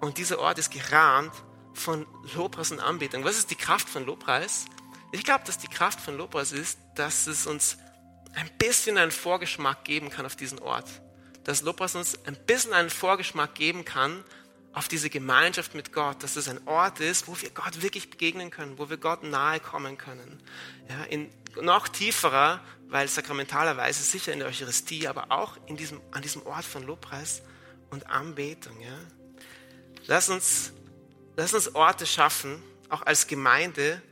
Und 0.00 0.18
dieser 0.18 0.38
Ort 0.38 0.58
ist 0.58 0.70
gerahmt 0.70 1.32
von 1.72 2.06
Lobpreis 2.34 2.70
und 2.70 2.80
Anbetung. 2.80 3.24
Was 3.24 3.38
ist 3.38 3.50
die 3.50 3.56
Kraft 3.56 3.88
von 3.88 4.04
Lobpreis? 4.04 4.66
Ich 5.12 5.24
glaube, 5.24 5.44
dass 5.46 5.58
die 5.58 5.68
Kraft 5.68 6.00
von 6.00 6.16
Lobpreis 6.16 6.52
ist, 6.52 6.78
dass 6.94 7.26
es 7.26 7.46
uns 7.46 7.78
ein 8.34 8.50
bisschen 8.58 8.98
einen 8.98 9.10
Vorgeschmack 9.10 9.84
geben 9.84 10.10
kann 10.10 10.26
auf 10.26 10.36
diesen 10.36 10.58
Ort. 10.58 10.88
Dass 11.44 11.62
Lobpreis 11.62 11.94
uns 11.94 12.18
ein 12.26 12.36
bisschen 12.46 12.72
einen 12.72 12.90
Vorgeschmack 12.90 13.54
geben 13.54 13.84
kann 13.84 14.24
auf 14.74 14.88
diese 14.88 15.08
Gemeinschaft 15.08 15.74
mit 15.74 15.92
Gott, 15.92 16.22
dass 16.22 16.36
es 16.36 16.48
ein 16.48 16.66
Ort 16.66 17.00
ist, 17.00 17.28
wo 17.28 17.40
wir 17.40 17.50
Gott 17.50 17.80
wirklich 17.80 18.10
begegnen 18.10 18.50
können, 18.50 18.78
wo 18.78 18.90
wir 18.90 18.96
Gott 18.96 19.22
nahe 19.22 19.60
kommen 19.60 19.96
können. 19.96 20.42
Ja, 20.88 21.04
in 21.04 21.30
noch 21.62 21.88
tieferer, 21.88 22.60
weil 22.88 23.08
sakramentalerweise 23.08 24.02
sicher 24.02 24.32
in 24.32 24.40
der 24.40 24.48
Eucharistie, 24.48 25.06
aber 25.06 25.30
auch 25.30 25.56
in 25.66 25.76
diesem, 25.76 26.00
an 26.10 26.22
diesem 26.22 26.44
Ort 26.46 26.64
von 26.64 26.82
Lobpreis 26.82 27.42
und 27.90 28.08
Anbetung. 28.10 28.80
Ja. 28.80 28.98
Lass, 30.06 30.28
uns, 30.28 30.72
lass 31.36 31.54
uns 31.54 31.74
Orte 31.74 32.06
schaffen, 32.06 32.62
auch 32.88 33.02
als 33.02 33.26
Gemeinde, 33.26 34.02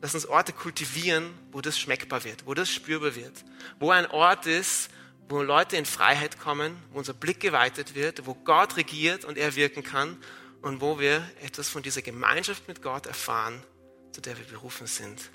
lass 0.00 0.14
uns 0.14 0.26
Orte 0.26 0.52
kultivieren, 0.52 1.32
wo 1.52 1.60
das 1.60 1.78
schmeckbar 1.78 2.24
wird, 2.24 2.46
wo 2.46 2.54
das 2.54 2.70
spürbar 2.70 3.14
wird, 3.14 3.44
wo 3.78 3.90
ein 3.90 4.06
Ort 4.06 4.46
ist, 4.46 4.90
wo 5.30 5.42
Leute 5.42 5.76
in 5.76 5.86
Freiheit 5.86 6.40
kommen, 6.40 6.76
wo 6.92 6.98
unser 6.98 7.14
Blick 7.14 7.38
geweitet 7.38 7.94
wird, 7.94 8.26
wo 8.26 8.34
Gott 8.34 8.76
regiert 8.76 9.24
und 9.24 9.38
er 9.38 9.54
wirken 9.54 9.84
kann 9.84 10.16
und 10.60 10.80
wo 10.80 10.98
wir 10.98 11.24
etwas 11.40 11.68
von 11.68 11.82
dieser 11.82 12.02
Gemeinschaft 12.02 12.66
mit 12.66 12.82
Gott 12.82 13.06
erfahren, 13.06 13.62
zu 14.10 14.20
der 14.20 14.36
wir 14.36 14.44
berufen 14.44 14.88
sind, 14.88 15.30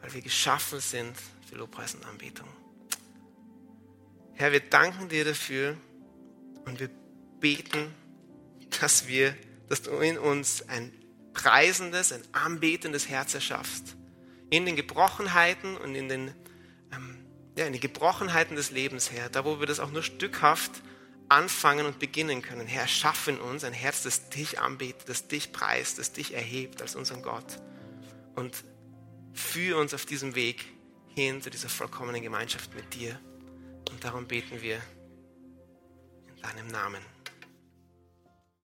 weil 0.00 0.12
wir 0.12 0.20
geschaffen 0.20 0.80
sind 0.80 1.16
für 1.48 1.54
Lobpreis 1.54 1.94
und 1.94 2.04
Anbetung. 2.06 2.48
Herr, 4.34 4.50
wir 4.50 4.60
danken 4.60 5.08
dir 5.08 5.24
dafür 5.24 5.76
und 6.64 6.80
wir 6.80 6.90
beten, 7.38 7.94
dass 8.80 9.06
wir, 9.06 9.36
dass 9.68 9.82
du 9.82 9.92
in 9.98 10.18
uns 10.18 10.68
ein 10.68 10.92
preisendes, 11.34 12.10
ein 12.12 12.22
anbetendes 12.32 13.08
Herz 13.08 13.32
erschaffst. 13.34 13.94
In 14.50 14.66
den 14.66 14.74
Gebrochenheiten 14.74 15.76
und 15.76 15.94
in 15.94 16.08
den 16.08 16.34
ja, 17.56 17.66
in 17.66 17.72
die 17.72 17.80
Gebrochenheiten 17.80 18.56
des 18.56 18.70
Lebens, 18.70 19.10
Herr, 19.10 19.28
da 19.28 19.44
wo 19.44 19.60
wir 19.60 19.66
das 19.66 19.80
auch 19.80 19.90
nur 19.90 20.02
stückhaft 20.02 20.70
anfangen 21.28 21.86
und 21.86 21.98
beginnen 21.98 22.42
können. 22.42 22.66
Herr, 22.66 22.86
schaff 22.86 23.28
in 23.28 23.38
uns 23.38 23.64
ein 23.64 23.72
Herz, 23.72 24.02
das 24.02 24.28
dich 24.28 24.60
anbetet, 24.60 25.08
das 25.08 25.28
dich 25.28 25.52
preist, 25.52 25.98
das 25.98 26.12
dich 26.12 26.34
erhebt 26.34 26.82
als 26.82 26.94
unseren 26.94 27.22
Gott. 27.22 27.58
Und 28.34 28.64
führe 29.32 29.80
uns 29.80 29.94
auf 29.94 30.06
diesem 30.06 30.34
Weg 30.34 30.64
hin 31.14 31.42
zu 31.42 31.50
dieser 31.50 31.68
vollkommenen 31.68 32.22
Gemeinschaft 32.22 32.74
mit 32.74 32.92
dir. 32.94 33.18
Und 33.90 34.04
darum 34.04 34.26
beten 34.26 34.60
wir 34.62 34.80
in 36.28 36.42
deinem 36.42 36.68
Namen. 36.68 37.11